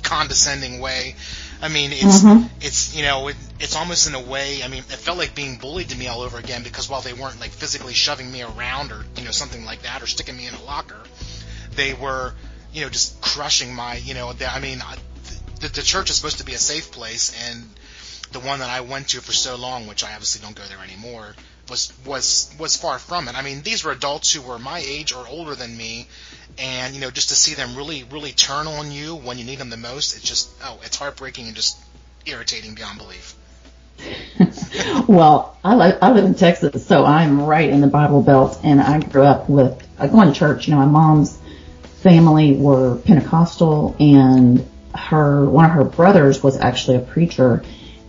condescending 0.02 0.80
way 0.80 1.14
I 1.62 1.68
mean, 1.68 1.92
it's 1.92 2.22
mm-hmm. 2.22 2.48
it's 2.60 2.94
you 2.96 3.04
know 3.04 3.28
it, 3.28 3.36
it's 3.60 3.76
almost 3.76 4.08
in 4.08 4.16
a 4.16 4.20
way. 4.20 4.64
I 4.64 4.68
mean, 4.68 4.80
it 4.80 4.98
felt 4.98 5.16
like 5.16 5.36
being 5.36 5.58
bullied 5.58 5.90
to 5.90 5.96
me 5.96 6.08
all 6.08 6.22
over 6.22 6.36
again 6.36 6.64
because 6.64 6.90
while 6.90 7.02
they 7.02 7.12
weren't 7.12 7.38
like 7.38 7.52
physically 7.52 7.94
shoving 7.94 8.30
me 8.32 8.42
around 8.42 8.90
or 8.90 9.04
you 9.16 9.24
know 9.24 9.30
something 9.30 9.64
like 9.64 9.82
that 9.82 10.02
or 10.02 10.08
sticking 10.08 10.36
me 10.36 10.48
in 10.48 10.54
a 10.54 10.62
locker, 10.64 11.00
they 11.76 11.94
were 11.94 12.34
you 12.72 12.82
know, 12.82 12.88
just 12.88 13.20
crushing 13.20 13.74
my, 13.74 13.96
you 13.96 14.14
know, 14.14 14.32
the, 14.32 14.50
I 14.50 14.60
mean, 14.60 14.82
the, 15.60 15.68
the 15.68 15.82
church 15.82 16.10
is 16.10 16.16
supposed 16.16 16.38
to 16.38 16.44
be 16.44 16.54
a 16.54 16.58
safe 16.58 16.90
place, 16.90 17.32
and 17.48 17.64
the 18.32 18.40
one 18.40 18.60
that 18.60 18.70
I 18.70 18.80
went 18.80 19.08
to 19.10 19.20
for 19.20 19.32
so 19.32 19.56
long, 19.56 19.86
which 19.86 20.04
I 20.04 20.12
obviously 20.12 20.42
don't 20.42 20.56
go 20.56 20.64
there 20.64 20.82
anymore, 20.82 21.34
was 21.68 21.92
was 22.04 22.54
was 22.58 22.76
far 22.76 22.98
from 22.98 23.28
it. 23.28 23.36
I 23.36 23.42
mean, 23.42 23.62
these 23.62 23.84
were 23.84 23.92
adults 23.92 24.32
who 24.32 24.42
were 24.42 24.58
my 24.58 24.82
age 24.84 25.12
or 25.12 25.26
older 25.28 25.54
than 25.54 25.76
me, 25.76 26.08
and 26.58 26.94
you 26.94 27.00
know, 27.00 27.10
just 27.10 27.28
to 27.28 27.34
see 27.34 27.54
them 27.54 27.76
really 27.76 28.04
really 28.04 28.32
turn 28.32 28.66
on 28.66 28.90
you 28.90 29.14
when 29.14 29.38
you 29.38 29.44
need 29.44 29.58
them 29.58 29.70
the 29.70 29.76
most, 29.76 30.16
it's 30.16 30.24
just 30.24 30.50
oh, 30.64 30.80
it's 30.82 30.96
heartbreaking 30.96 31.46
and 31.46 31.54
just 31.54 31.78
irritating 32.26 32.74
beyond 32.74 32.98
belief. 32.98 33.36
well, 35.08 35.56
I 35.62 35.74
live, 35.74 35.98
I 36.02 36.12
live 36.12 36.24
in 36.24 36.34
Texas, 36.34 36.86
so 36.86 37.04
I'm 37.04 37.42
right 37.42 37.68
in 37.68 37.80
the 37.80 37.86
Bible 37.86 38.22
Belt, 38.22 38.58
and 38.64 38.80
I 38.80 39.00
grew 39.00 39.22
up 39.22 39.48
with 39.48 39.80
I 39.98 40.08
going 40.08 40.32
to 40.32 40.38
church. 40.38 40.66
You 40.66 40.74
know, 40.74 40.80
my 40.80 40.86
mom's 40.86 41.38
family 42.02 42.56
were 42.56 42.96
Pentecostal 42.96 43.96
and 43.98 44.66
her, 44.94 45.48
one 45.48 45.64
of 45.64 45.70
her 45.70 45.84
brothers 45.84 46.42
was 46.42 46.58
actually 46.58 46.96
a 46.96 47.00
preacher. 47.00 47.62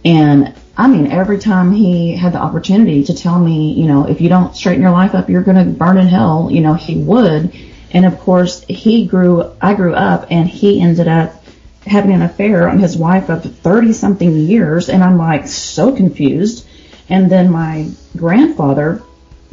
And 0.04 0.54
I 0.76 0.88
mean, 0.88 1.08
every 1.08 1.38
time 1.38 1.72
he 1.72 2.16
had 2.16 2.34
the 2.34 2.40
opportunity 2.40 3.04
to 3.06 3.14
tell 3.14 3.40
me, 3.40 3.74
you 3.74 3.86
know, 3.86 4.08
if 4.08 4.20
you 4.20 4.30
don't 4.30 4.56
straighten 4.56 4.82
your 4.82 4.92
life 4.92 5.14
up, 5.14 5.30
you're 5.30 5.44
going 5.44 5.64
to 5.64 5.72
burn 5.72 5.98
in 5.98 6.08
hell, 6.08 6.50
you 6.52 6.62
know, 6.62 6.74
he 6.74 6.98
would. 6.98 7.56
And 7.92 8.06
of 8.06 8.20
course, 8.20 8.64
he 8.68 9.06
grew, 9.06 9.52
I 9.62 9.76
grew 9.76 9.94
up 9.94 10.28
and 10.32 10.50
he 10.50 10.82
ended 10.82 11.08
up 11.08 11.44
having 11.86 12.12
an 12.12 12.24
affair 12.24 12.68
on 12.68 12.80
his 12.80 12.98
wife 12.98 13.30
of 13.30 13.44
30 13.44 13.94
something 13.94 14.36
years. 14.36 14.90
And 14.90 15.04
I'm 15.04 15.18
like 15.18 15.48
so 15.48 15.96
confused. 15.96 16.68
And 17.10 17.32
then 17.32 17.52
my 17.52 17.90
grandfather, 18.18 19.04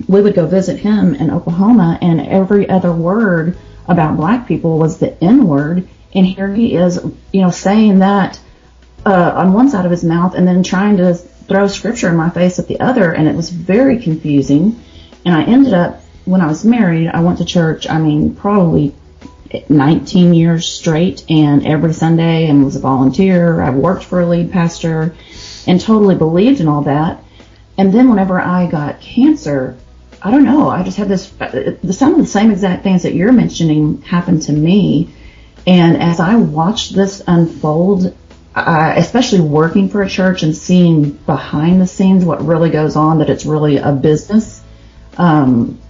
we 0.09 0.22
would 0.22 0.35
go 0.35 0.46
visit 0.46 0.79
him 0.79 1.14
in 1.14 1.31
Oklahoma 1.31 1.98
and 2.00 2.20
every 2.20 2.68
other 2.68 2.92
word 2.92 3.59
about 3.90 4.16
black 4.16 4.46
people 4.46 4.79
was 4.79 4.98
the 4.98 5.22
N 5.22 5.46
word. 5.46 5.87
And 6.14 6.24
here 6.24 6.53
he 6.55 6.74
is, 6.74 6.98
you 7.33 7.42
know, 7.42 7.50
saying 7.50 7.98
that 7.98 8.40
uh, 9.05 9.33
on 9.35 9.53
one 9.53 9.68
side 9.68 9.85
of 9.85 9.90
his 9.90 10.05
mouth 10.05 10.35
and 10.35 10.46
then 10.46 10.62
trying 10.62 10.96
to 10.98 11.14
throw 11.14 11.66
scripture 11.66 12.09
in 12.09 12.16
my 12.16 12.31
face 12.31 12.59
at 12.59 12.68
the 12.68 12.81
other. 12.81 13.12
And 13.12 13.29
it 13.29 13.35
was 13.35 13.50
very 13.50 13.98
confusing. 13.98 14.81
And 15.26 15.35
I 15.35 15.42
ended 15.42 15.74
up, 15.74 16.03
when 16.24 16.40
I 16.40 16.46
was 16.46 16.64
married, 16.64 17.09
I 17.09 17.20
went 17.20 17.38
to 17.38 17.44
church, 17.44 17.88
I 17.88 17.98
mean, 17.98 18.35
probably 18.35 18.94
19 19.68 20.35
years 20.35 20.68
straight 20.68 21.24
and 21.29 21.66
every 21.66 21.92
Sunday 21.92 22.46
and 22.46 22.64
was 22.64 22.76
a 22.76 22.81
volunteer. 22.81 23.61
I 23.61 23.70
worked 23.70 24.05
for 24.05 24.20
a 24.20 24.26
lead 24.26 24.53
pastor 24.53 25.14
and 25.66 25.81
totally 25.81 26.14
believed 26.14 26.61
in 26.61 26.68
all 26.68 26.83
that. 26.83 27.22
And 27.76 27.92
then 27.92 28.09
whenever 28.09 28.40
I 28.40 28.66
got 28.66 29.00
cancer, 29.00 29.76
I 30.22 30.30
don't 30.30 30.44
know, 30.44 30.68
I 30.68 30.83
just 30.83 30.98
had 30.98 31.09
this, 31.09 31.33
some 31.96 32.14
of 32.14 32.18
the 32.18 32.26
same 32.26 32.50
exact 32.50 32.83
things 32.83 33.04
that 33.04 33.14
you're 33.14 33.33
mentioning 33.33 34.02
happened 34.02 34.42
to 34.42 34.52
me. 34.52 35.14
And 35.66 35.96
as 35.96 36.20
I 36.20 36.37
watched 36.37 36.94
this 36.94 37.22
unfold, 37.26 38.14
uh, 38.54 38.94
especially 38.96 39.40
working 39.40 39.88
for 39.88 40.02
a 40.02 40.09
church 40.09 40.42
and 40.42 40.54
seeing 40.54 41.11
behind 41.11 41.80
the 41.80 41.87
scenes 41.87 42.24
what 42.24 42.44
really 42.44 42.70
goes 42.70 42.96
on, 42.96 43.18
that 43.18 43.30
it's 43.30 43.46
really 43.46 43.78
a 43.78 43.92
business, 43.92 44.62
um, 45.16 45.80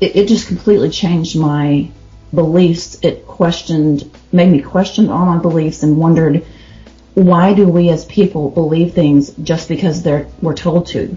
it, 0.00 0.16
it 0.16 0.28
just 0.28 0.48
completely 0.48 0.88
changed 0.90 1.38
my 1.38 1.90
beliefs. 2.32 2.98
It 3.02 3.26
questioned, 3.26 4.10
made 4.32 4.50
me 4.50 4.62
question 4.62 5.10
all 5.10 5.26
my 5.26 5.38
beliefs 5.38 5.82
and 5.82 5.98
wondered 5.98 6.46
why 7.14 7.54
do 7.54 7.66
we 7.66 7.88
as 7.88 8.04
people 8.04 8.50
believe 8.50 8.92
things 8.92 9.30
just 9.42 9.68
because 9.68 10.02
they're 10.02 10.28
we're 10.42 10.54
told 10.54 10.86
to. 10.88 11.16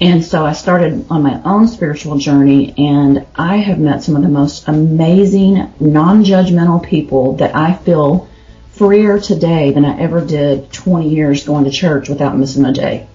And 0.00 0.24
so 0.24 0.46
I 0.46 0.52
started 0.52 1.06
on 1.10 1.22
my 1.22 1.40
own 1.44 1.66
spiritual 1.66 2.18
journey 2.18 2.72
and 2.78 3.26
I 3.34 3.56
have 3.56 3.80
met 3.80 4.02
some 4.02 4.14
of 4.14 4.22
the 4.22 4.28
most 4.28 4.68
amazing, 4.68 5.72
non-judgmental 5.80 6.86
people 6.86 7.36
that 7.36 7.56
I 7.56 7.74
feel 7.74 8.28
freer 8.72 9.18
today 9.18 9.72
than 9.72 9.84
I 9.84 9.98
ever 9.98 10.24
did 10.24 10.72
20 10.72 11.08
years 11.08 11.44
going 11.44 11.64
to 11.64 11.70
church 11.70 12.08
without 12.08 12.36
missing 12.36 12.64
a 12.64 12.72
day 12.72 13.08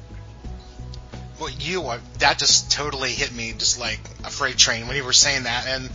you 1.63 1.81
that 2.19 2.39
just 2.39 2.71
totally 2.71 3.11
hit 3.11 3.33
me 3.33 3.53
just 3.57 3.79
like 3.79 3.99
a 4.23 4.29
freight 4.29 4.57
train 4.57 4.87
when 4.87 4.95
you 4.95 5.03
were 5.03 5.13
saying 5.13 5.43
that. 5.43 5.65
And, 5.67 5.89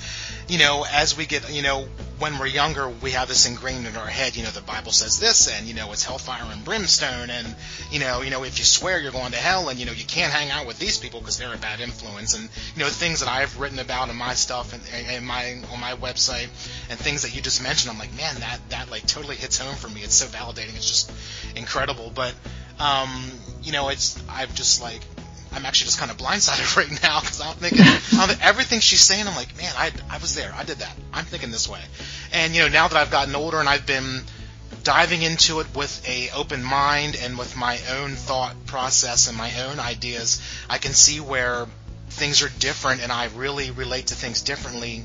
you 0.48 0.58
know, 0.58 0.84
as 0.90 1.16
we 1.16 1.26
get, 1.26 1.52
you 1.52 1.62
know, 1.62 1.86
when 2.18 2.38
we're 2.38 2.46
younger, 2.46 2.88
we 2.88 3.12
have 3.12 3.28
this 3.28 3.46
ingrained 3.46 3.86
in 3.86 3.96
our 3.96 4.06
head, 4.06 4.36
you 4.36 4.42
know, 4.42 4.50
the 4.50 4.60
Bible 4.60 4.92
says 4.92 5.20
this 5.20 5.48
and, 5.48 5.66
you 5.66 5.74
know, 5.74 5.92
it's 5.92 6.04
hellfire 6.04 6.50
and 6.50 6.64
brimstone 6.64 7.30
and, 7.30 7.54
you 7.90 8.00
know, 8.00 8.22
you 8.22 8.30
know, 8.30 8.44
if 8.44 8.58
you 8.58 8.64
swear 8.64 9.00
you're 9.00 9.12
going 9.12 9.32
to 9.32 9.38
hell 9.38 9.68
and, 9.68 9.78
you 9.78 9.86
know, 9.86 9.92
you 9.92 10.04
can't 10.04 10.32
hang 10.32 10.50
out 10.50 10.66
with 10.66 10.78
these 10.78 10.98
people 10.98 11.20
because 11.20 11.38
they're 11.38 11.54
a 11.54 11.58
bad 11.58 11.80
influence 11.80 12.34
and, 12.34 12.48
you 12.74 12.82
know, 12.82 12.88
things 12.88 13.20
that 13.20 13.28
I've 13.28 13.58
written 13.60 13.78
about 13.78 14.08
in 14.08 14.16
my 14.16 14.34
stuff 14.34 14.72
and, 14.72 14.82
and 15.08 15.26
my, 15.26 15.62
on 15.72 15.80
my 15.80 15.94
website 15.94 16.48
and 16.90 16.98
things 16.98 17.22
that 17.22 17.36
you 17.36 17.42
just 17.42 17.62
mentioned, 17.62 17.92
I'm 17.92 17.98
like, 17.98 18.16
man, 18.16 18.34
that, 18.40 18.58
that 18.70 18.90
like 18.90 19.06
totally 19.06 19.36
hits 19.36 19.58
home 19.58 19.76
for 19.76 19.88
me. 19.88 20.00
It's 20.00 20.14
so 20.14 20.26
validating. 20.26 20.74
It's 20.74 20.88
just 20.88 21.12
incredible. 21.56 22.10
But, 22.14 22.34
um, 22.80 23.30
you 23.62 23.72
know, 23.72 23.90
it's, 23.90 24.20
I've 24.28 24.54
just 24.54 24.82
like, 24.82 25.02
I'm 25.58 25.66
actually 25.66 25.86
just 25.86 25.98
kind 25.98 26.12
of 26.12 26.16
blindsided 26.16 26.76
right 26.76 27.02
now 27.02 27.20
because 27.20 27.40
I'm 27.40 27.56
thinking 27.56 27.84
everything 28.40 28.78
she's 28.78 29.00
saying. 29.00 29.26
I'm 29.26 29.34
like, 29.34 29.56
man, 29.56 29.72
I, 29.76 29.90
I 30.08 30.18
was 30.18 30.36
there. 30.36 30.52
I 30.54 30.62
did 30.62 30.78
that. 30.78 30.94
I'm 31.12 31.24
thinking 31.24 31.50
this 31.50 31.68
way. 31.68 31.80
And 32.32 32.54
you 32.54 32.62
know, 32.62 32.68
now 32.68 32.86
that 32.86 32.96
I've 32.96 33.10
gotten 33.10 33.34
older 33.34 33.58
and 33.58 33.68
I've 33.68 33.86
been 33.86 34.22
diving 34.84 35.22
into 35.22 35.58
it 35.58 35.66
with 35.74 36.08
a 36.08 36.30
open 36.30 36.62
mind 36.62 37.18
and 37.20 37.36
with 37.36 37.56
my 37.56 37.78
own 37.96 38.12
thought 38.12 38.66
process 38.66 39.28
and 39.28 39.36
my 39.36 39.52
own 39.62 39.80
ideas, 39.80 40.40
I 40.70 40.78
can 40.78 40.92
see 40.92 41.18
where 41.18 41.66
things 42.10 42.42
are 42.42 42.50
different 42.60 43.02
and 43.02 43.10
I 43.10 43.28
really 43.34 43.72
relate 43.72 44.08
to 44.08 44.14
things 44.14 44.42
differently 44.42 45.04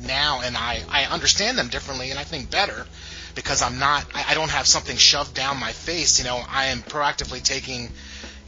now 0.00 0.40
and 0.42 0.56
I, 0.56 0.82
I 0.88 1.04
understand 1.04 1.58
them 1.58 1.68
differently 1.68 2.10
and 2.10 2.18
I 2.18 2.24
think 2.24 2.50
better 2.50 2.86
because 3.34 3.60
I'm 3.60 3.78
not 3.78 4.06
I, 4.14 4.24
I 4.30 4.34
don't 4.34 4.50
have 4.50 4.66
something 4.66 4.96
shoved 4.96 5.34
down 5.34 5.60
my 5.60 5.72
face. 5.72 6.18
You 6.18 6.24
know, 6.24 6.42
I 6.48 6.66
am 6.66 6.82
proactively 6.82 7.42
taking 7.42 7.90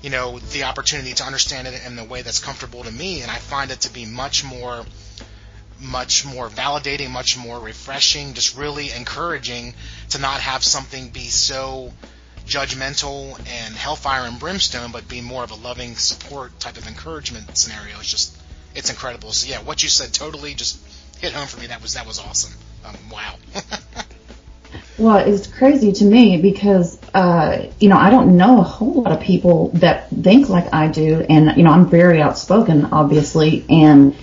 you 0.03 0.11
know, 0.11 0.39
the 0.39 0.65
opportunity 0.65 1.13
to 1.15 1.25
understand 1.25 1.69
it 1.69 1.87
in 1.87 1.97
the 1.97 2.05
way 2.05 2.23
that's 2.23 2.41
comfortable 2.41 2.83
to 2.85 2.91
me, 2.91 3.23
and 3.23 3.31
I 3.31 3.37
find 3.37 3.71
it 3.71 3.83
to 3.83 3.93
be 3.93 4.05
much 4.05 4.45
more 4.45 4.85
much 5.81 6.25
more 6.25 6.49
validating, 6.49 7.11
much 7.11 7.37
more 7.37 7.59
refreshing, 7.59 8.35
just 8.35 8.57
really 8.57 8.93
encouraging 8.93 9.75
to 10.11 10.21
not 10.21 10.41
have 10.41 10.63
something 10.63 11.09
be 11.09 11.27
so 11.27 11.93
judgmental 12.47 13.37
and 13.49 13.75
hellfire 13.75 14.27
and 14.27 14.39
brimstone, 14.39 14.93
but 14.93 15.09
be 15.09 15.21
more 15.21 15.43
of 15.43 15.51
a 15.51 15.57
loving 15.57 15.97
support 15.97 16.59
type 16.61 16.77
of 16.77 16.87
encouragement 16.87 17.57
scenario. 17.57 17.99
It's 17.99 18.11
just, 18.11 18.37
it's 18.77 18.91
incredible. 18.91 19.33
So 19.33 19.51
yeah, 19.51 19.61
what 19.63 19.83
you 19.83 19.89
said 19.89 20.13
totally 20.13 20.55
just 20.55 20.79
hit 21.21 21.33
home 21.33 21.49
for 21.49 21.59
me. 21.59 21.67
That 21.67 21.83
was 21.83 21.95
that 21.95 22.07
was 22.07 22.21
awesome. 22.21 22.53
Um, 22.85 22.97
wow. 23.11 23.35
Well, 24.99 25.17
it's 25.17 25.47
crazy 25.47 25.93
to 25.93 26.05
me 26.05 26.41
because, 26.41 26.99
uh, 27.15 27.67
you 27.79 27.89
know, 27.89 27.97
I 27.97 28.11
don't 28.11 28.37
know 28.37 28.61
a 28.61 28.63
whole 28.63 29.03
lot 29.03 29.13
of 29.13 29.21
people 29.21 29.69
that 29.75 30.09
think 30.11 30.49
like 30.49 30.73
I 30.73 30.89
do. 30.89 31.25
And, 31.29 31.57
you 31.57 31.63
know, 31.63 31.71
I'm 31.71 31.89
very 31.89 32.23
outspoken, 32.23 32.87
obviously. 32.87 33.65
And, 33.69 34.17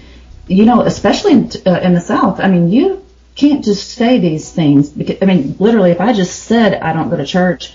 you 0.48 0.66
know, 0.66 0.82
especially 0.82 1.34
in, 1.34 1.52
uh, 1.66 1.80
in 1.82 1.94
the 1.94 2.02
South, 2.02 2.40
I 2.40 2.50
mean, 2.50 2.72
you 2.72 3.06
can't 3.36 3.64
just 3.64 3.90
say 3.90 4.20
these 4.20 4.52
things. 4.52 4.90
Because, 4.90 5.18
I 5.22 5.26
mean, 5.26 5.56
literally, 5.60 5.92
if 5.92 6.02
I 6.02 6.14
just 6.14 6.44
said 6.44 6.82
I 6.82 6.94
don't 6.94 7.10
go 7.10 7.18
to 7.18 7.26
church, 7.26 7.74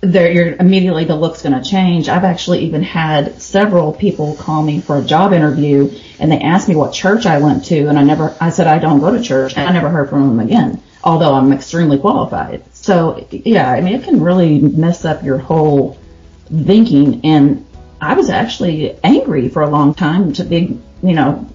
there, 0.00 0.30
you're 0.30 0.54
immediately 0.54 1.04
the 1.04 1.16
look's 1.16 1.42
going 1.42 1.60
to 1.60 1.68
change. 1.68 2.08
I've 2.08 2.22
actually 2.22 2.60
even 2.66 2.84
had 2.84 3.42
several 3.42 3.92
people 3.92 4.36
call 4.36 4.62
me 4.62 4.80
for 4.80 4.96
a 4.96 5.02
job 5.02 5.32
interview 5.32 5.90
and 6.20 6.30
they 6.30 6.38
asked 6.38 6.68
me 6.68 6.76
what 6.76 6.92
church 6.92 7.26
I 7.26 7.38
went 7.38 7.64
to 7.66 7.88
and 7.88 7.98
I 7.98 8.04
never, 8.04 8.36
I 8.40 8.50
said 8.50 8.68
I 8.68 8.78
don't 8.78 9.00
go 9.00 9.10
to 9.10 9.20
church 9.20 9.56
and 9.56 9.68
I 9.68 9.72
never 9.72 9.88
heard 9.88 10.08
from 10.08 10.28
them 10.28 10.46
again 10.46 10.80
although 11.08 11.32
I'm 11.32 11.54
extremely 11.54 11.98
qualified. 11.98 12.62
So 12.74 13.26
yeah, 13.30 13.70
I 13.70 13.80
mean, 13.80 13.94
it 13.94 14.04
can 14.04 14.20
really 14.20 14.58
mess 14.58 15.06
up 15.06 15.24
your 15.24 15.38
whole 15.38 15.98
thinking. 16.50 17.22
And 17.24 17.64
I 17.98 18.12
was 18.12 18.28
actually 18.28 18.94
angry 19.02 19.48
for 19.48 19.62
a 19.62 19.70
long 19.70 19.94
time 19.94 20.34
to 20.34 20.44
be, 20.44 20.78
you 21.02 21.14
know, 21.14 21.48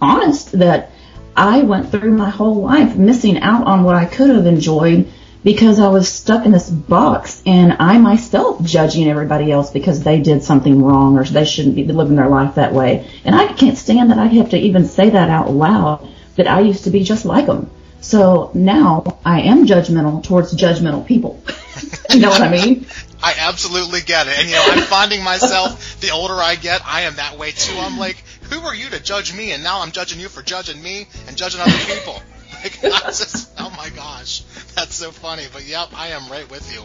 honest 0.00 0.52
that 0.52 0.90
I 1.36 1.62
went 1.62 1.90
through 1.90 2.12
my 2.12 2.30
whole 2.30 2.62
life 2.62 2.96
missing 2.96 3.40
out 3.40 3.66
on 3.66 3.84
what 3.84 3.94
I 3.94 4.06
could 4.06 4.30
have 4.30 4.46
enjoyed 4.46 5.12
because 5.42 5.78
I 5.80 5.88
was 5.88 6.10
stuck 6.10 6.46
in 6.46 6.52
this 6.52 6.70
box 6.70 7.42
and 7.44 7.76
I 7.78 7.98
myself 7.98 8.64
judging 8.64 9.10
everybody 9.10 9.52
else 9.52 9.70
because 9.70 10.02
they 10.02 10.20
did 10.20 10.42
something 10.42 10.82
wrong 10.82 11.18
or 11.18 11.24
they 11.24 11.44
shouldn't 11.44 11.76
be 11.76 11.84
living 11.84 12.16
their 12.16 12.30
life 12.30 12.54
that 12.54 12.72
way. 12.72 13.06
And 13.26 13.34
I 13.34 13.52
can't 13.52 13.76
stand 13.76 14.10
that 14.10 14.18
I 14.18 14.28
have 14.28 14.50
to 14.50 14.58
even 14.58 14.86
say 14.86 15.10
that 15.10 15.28
out 15.28 15.50
loud 15.50 16.08
that 16.36 16.48
I 16.48 16.60
used 16.60 16.84
to 16.84 16.90
be 16.90 17.04
just 17.04 17.26
like 17.26 17.44
them. 17.44 17.70
So 18.04 18.50
now 18.52 19.18
I 19.24 19.40
am 19.40 19.66
judgmental 19.66 20.22
towards 20.22 20.54
judgmental 20.54 21.06
people. 21.06 21.42
you 22.10 22.20
know 22.20 22.28
what 22.28 22.42
I 22.42 22.50
mean? 22.50 22.86
I 23.22 23.34
absolutely 23.38 24.02
get 24.02 24.26
it. 24.26 24.38
And 24.38 24.46
you 24.46 24.56
know, 24.56 24.62
I'm 24.62 24.82
finding 24.82 25.24
myself 25.24 25.98
the 26.02 26.10
older 26.10 26.34
I 26.34 26.56
get, 26.56 26.86
I 26.86 27.02
am 27.02 27.16
that 27.16 27.38
way 27.38 27.52
too. 27.52 27.74
I'm 27.78 27.98
like, 27.98 28.22
who 28.50 28.60
are 28.60 28.74
you 28.74 28.90
to 28.90 29.02
judge 29.02 29.34
me? 29.34 29.52
And 29.52 29.62
now 29.62 29.80
I'm 29.80 29.90
judging 29.90 30.20
you 30.20 30.28
for 30.28 30.42
judging 30.42 30.82
me 30.82 31.06
and 31.26 31.34
judging 31.34 31.62
other 31.62 31.72
people. 31.86 32.20
Like, 32.64 32.80
just, 32.80 33.50
oh 33.58 33.68
my 33.76 33.90
gosh, 33.90 34.40
that's 34.74 34.94
so 34.94 35.10
funny. 35.10 35.42
But 35.52 35.66
yep, 35.66 35.88
I 35.94 36.08
am 36.08 36.30
right 36.30 36.50
with 36.50 36.72
you. 36.72 36.80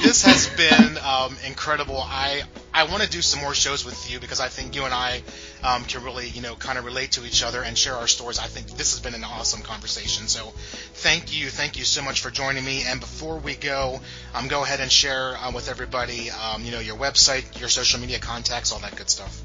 This 0.00 0.22
has 0.22 0.46
been 0.50 0.96
um, 0.98 1.36
incredible. 1.44 1.98
I 2.00 2.44
I 2.78 2.84
want 2.84 3.02
to 3.02 3.10
do 3.10 3.22
some 3.22 3.40
more 3.40 3.54
shows 3.54 3.84
with 3.84 4.08
you 4.08 4.20
because 4.20 4.38
I 4.38 4.46
think 4.46 4.76
you 4.76 4.84
and 4.84 4.94
I 4.94 5.20
um, 5.64 5.82
can 5.82 6.04
really, 6.04 6.28
you 6.28 6.40
know, 6.40 6.54
kind 6.54 6.78
of 6.78 6.84
relate 6.84 7.10
to 7.12 7.26
each 7.26 7.42
other 7.42 7.60
and 7.60 7.76
share 7.76 7.96
our 7.96 8.06
stories. 8.06 8.38
I 8.38 8.46
think 8.46 8.68
this 8.78 8.92
has 8.92 9.00
been 9.00 9.14
an 9.14 9.24
awesome 9.24 9.62
conversation. 9.62 10.28
So, 10.28 10.52
thank 10.94 11.36
you, 11.36 11.48
thank 11.48 11.76
you 11.76 11.82
so 11.82 12.02
much 12.02 12.20
for 12.20 12.30
joining 12.30 12.64
me. 12.64 12.84
And 12.86 13.00
before 13.00 13.38
we 13.38 13.56
go, 13.56 13.98
um, 14.32 14.46
go 14.46 14.62
ahead 14.62 14.78
and 14.78 14.92
share 14.92 15.36
uh, 15.38 15.50
with 15.50 15.68
everybody, 15.68 16.30
um, 16.30 16.64
you 16.64 16.70
know, 16.70 16.78
your 16.78 16.94
website, 16.94 17.58
your 17.58 17.68
social 17.68 17.98
media 17.98 18.20
contacts, 18.20 18.70
all 18.70 18.78
that 18.78 18.94
good 18.94 19.10
stuff. 19.10 19.42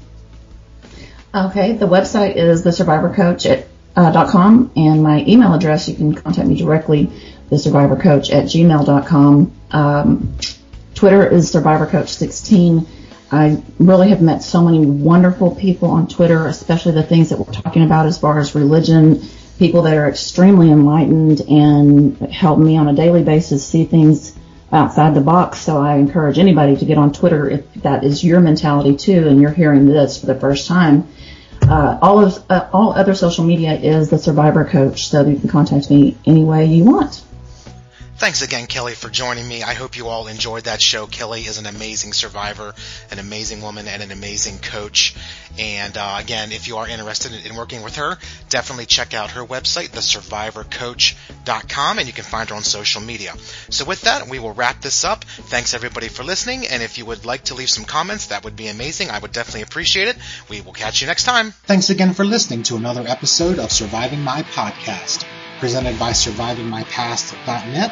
Okay, 1.34 1.72
the 1.72 1.88
website 1.88 2.36
is 2.36 2.62
the 2.62 2.70
Survivor 2.70 3.12
at 3.20 3.66
uh, 3.96 4.30
.com 4.30 4.70
and 4.76 5.02
my 5.02 5.24
email 5.26 5.52
address. 5.52 5.88
You 5.88 5.96
can 5.96 6.14
contact 6.14 6.46
me 6.46 6.54
directly, 6.54 7.10
thesurvivorcoach 7.50 7.58
Survivor 7.58 7.96
Coach 7.96 8.30
at 8.30 8.44
gmail.com. 8.44 9.52
Um, 9.72 10.38
Twitter 10.94 11.26
is 11.26 11.50
Survivor 11.50 11.86
Coach 11.86 12.10
16 12.10 12.86
I 13.30 13.62
really 13.78 14.10
have 14.10 14.22
met 14.22 14.42
so 14.42 14.62
many 14.62 14.84
wonderful 14.84 15.54
people 15.54 15.90
on 15.90 16.08
Twitter, 16.08 16.46
especially 16.46 16.92
the 16.92 17.02
things 17.02 17.30
that 17.30 17.38
we're 17.38 17.52
talking 17.52 17.82
about 17.84 18.06
as 18.06 18.18
far 18.18 18.38
as 18.38 18.54
religion, 18.54 19.22
people 19.58 19.82
that 19.82 19.96
are 19.96 20.08
extremely 20.08 20.70
enlightened 20.70 21.40
and 21.42 22.18
help 22.30 22.58
me 22.58 22.76
on 22.76 22.88
a 22.88 22.92
daily 22.94 23.22
basis 23.24 23.66
see 23.66 23.84
things 23.84 24.36
outside 24.72 25.14
the 25.14 25.20
box. 25.20 25.58
So 25.58 25.78
I 25.78 25.96
encourage 25.96 26.38
anybody 26.38 26.76
to 26.76 26.84
get 26.84 26.98
on 26.98 27.12
Twitter 27.12 27.48
if 27.48 27.74
that 27.82 28.04
is 28.04 28.22
your 28.24 28.40
mentality 28.40 28.96
too 28.96 29.28
and 29.28 29.40
you're 29.40 29.52
hearing 29.52 29.86
this 29.86 30.20
for 30.20 30.26
the 30.26 30.34
first 30.34 30.66
time. 30.66 31.06
uh, 31.68 31.98
all 32.02 32.24
of 32.24 32.44
uh, 32.50 32.68
all 32.72 32.92
other 32.92 33.14
social 33.14 33.44
media 33.44 33.72
is 33.72 34.10
the 34.10 34.18
Survivor 34.18 34.64
Coach, 34.64 35.08
so 35.08 35.24
you 35.24 35.38
can 35.38 35.48
contact 35.48 35.90
me 35.90 36.16
any 36.26 36.44
way 36.44 36.66
you 36.66 36.84
want. 36.84 37.22
Thanks 38.16 38.42
again, 38.42 38.68
Kelly, 38.68 38.94
for 38.94 39.10
joining 39.10 39.46
me. 39.46 39.64
I 39.64 39.74
hope 39.74 39.96
you 39.96 40.06
all 40.06 40.28
enjoyed 40.28 40.64
that 40.64 40.80
show. 40.80 41.08
Kelly 41.08 41.42
is 41.42 41.58
an 41.58 41.66
amazing 41.66 42.12
survivor, 42.12 42.72
an 43.10 43.18
amazing 43.18 43.60
woman, 43.60 43.88
and 43.88 44.02
an 44.02 44.12
amazing 44.12 44.60
coach. 44.60 45.16
And 45.58 45.96
uh, 45.96 46.18
again, 46.20 46.52
if 46.52 46.68
you 46.68 46.76
are 46.76 46.88
interested 46.88 47.32
in 47.44 47.56
working 47.56 47.82
with 47.82 47.96
her, 47.96 48.16
definitely 48.50 48.86
check 48.86 49.14
out 49.14 49.32
her 49.32 49.44
website, 49.44 49.88
thesurvivorcoach.com, 49.88 51.98
and 51.98 52.06
you 52.06 52.12
can 52.12 52.24
find 52.24 52.50
her 52.50 52.54
on 52.54 52.62
social 52.62 53.02
media. 53.02 53.34
So 53.70 53.84
with 53.84 54.02
that, 54.02 54.28
we 54.28 54.38
will 54.38 54.52
wrap 54.52 54.80
this 54.80 55.04
up. 55.04 55.24
Thanks 55.24 55.74
everybody 55.74 56.06
for 56.06 56.22
listening, 56.22 56.68
and 56.68 56.84
if 56.84 56.98
you 56.98 57.06
would 57.06 57.26
like 57.26 57.42
to 57.44 57.54
leave 57.54 57.70
some 57.70 57.84
comments, 57.84 58.28
that 58.28 58.44
would 58.44 58.54
be 58.54 58.68
amazing. 58.68 59.10
I 59.10 59.18
would 59.18 59.32
definitely 59.32 59.62
appreciate 59.62 60.06
it. 60.06 60.16
We 60.48 60.60
will 60.60 60.72
catch 60.72 61.00
you 61.00 61.08
next 61.08 61.24
time. 61.24 61.50
Thanks 61.50 61.90
again 61.90 62.14
for 62.14 62.24
listening 62.24 62.62
to 62.64 62.76
another 62.76 63.04
episode 63.06 63.58
of 63.58 63.72
Surviving 63.72 64.20
My 64.20 64.42
Podcast 64.42 65.24
presented 65.64 65.98
by 65.98 66.10
survivingmypast.net, 66.10 67.90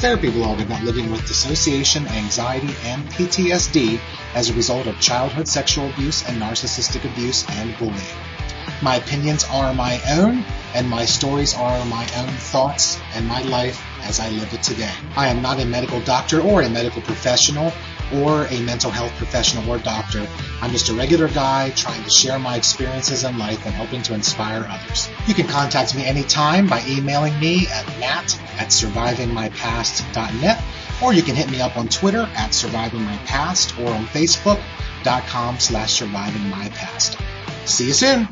therapy 0.00 0.30
blog 0.30 0.58
about 0.62 0.82
living 0.82 1.10
with 1.10 1.20
dissociation, 1.28 2.06
anxiety, 2.06 2.74
and 2.84 3.06
PTSD 3.10 4.00
as 4.34 4.48
a 4.48 4.54
result 4.54 4.86
of 4.86 4.98
childhood 4.98 5.46
sexual 5.46 5.90
abuse 5.90 6.26
and 6.26 6.40
narcissistic 6.40 7.04
abuse 7.04 7.46
and 7.50 7.76
bullying. 7.76 8.16
My 8.80 8.96
opinions 8.96 9.44
are 9.50 9.74
my 9.74 10.00
own, 10.08 10.42
and 10.74 10.88
my 10.88 11.04
stories 11.04 11.54
are 11.54 11.84
my 11.84 12.08
own 12.16 12.32
thoughts 12.32 12.98
and 13.14 13.28
my 13.28 13.42
life 13.42 13.78
as 14.04 14.18
I 14.18 14.30
live 14.30 14.54
it 14.54 14.62
today. 14.62 14.94
I 15.14 15.28
am 15.28 15.42
not 15.42 15.60
a 15.60 15.66
medical 15.66 16.00
doctor 16.00 16.40
or 16.40 16.62
a 16.62 16.70
medical 16.70 17.02
professional 17.02 17.74
or 18.14 18.46
a 18.46 18.60
mental 18.60 18.90
health 18.90 19.12
professional 19.16 19.68
or 19.70 19.78
doctor. 19.78 20.26
I'm 20.60 20.70
just 20.70 20.88
a 20.88 20.94
regular 20.94 21.28
guy 21.28 21.70
trying 21.70 22.02
to 22.02 22.10
share 22.10 22.38
my 22.38 22.56
experiences 22.56 23.24
in 23.24 23.38
life 23.38 23.64
and 23.66 23.74
hoping 23.74 24.02
to 24.02 24.14
inspire 24.14 24.66
others. 24.68 25.08
You 25.26 25.34
can 25.34 25.46
contact 25.46 25.94
me 25.94 26.04
anytime 26.04 26.66
by 26.66 26.82
emailing 26.86 27.38
me 27.40 27.66
at 27.68 27.86
matt 27.98 28.38
at 28.58 28.68
survivingmypast.net 28.68 30.62
or 31.02 31.12
you 31.12 31.22
can 31.22 31.34
hit 31.34 31.50
me 31.50 31.60
up 31.60 31.76
on 31.76 31.88
Twitter 31.88 32.28
at 32.36 32.50
survivingmypast 32.50 33.82
or 33.84 33.90
on 33.92 34.04
facebook.com 34.06 35.58
slash 35.58 36.00
survivingmypast. 36.00 37.20
See 37.66 37.86
you 37.88 37.92
soon! 37.92 38.28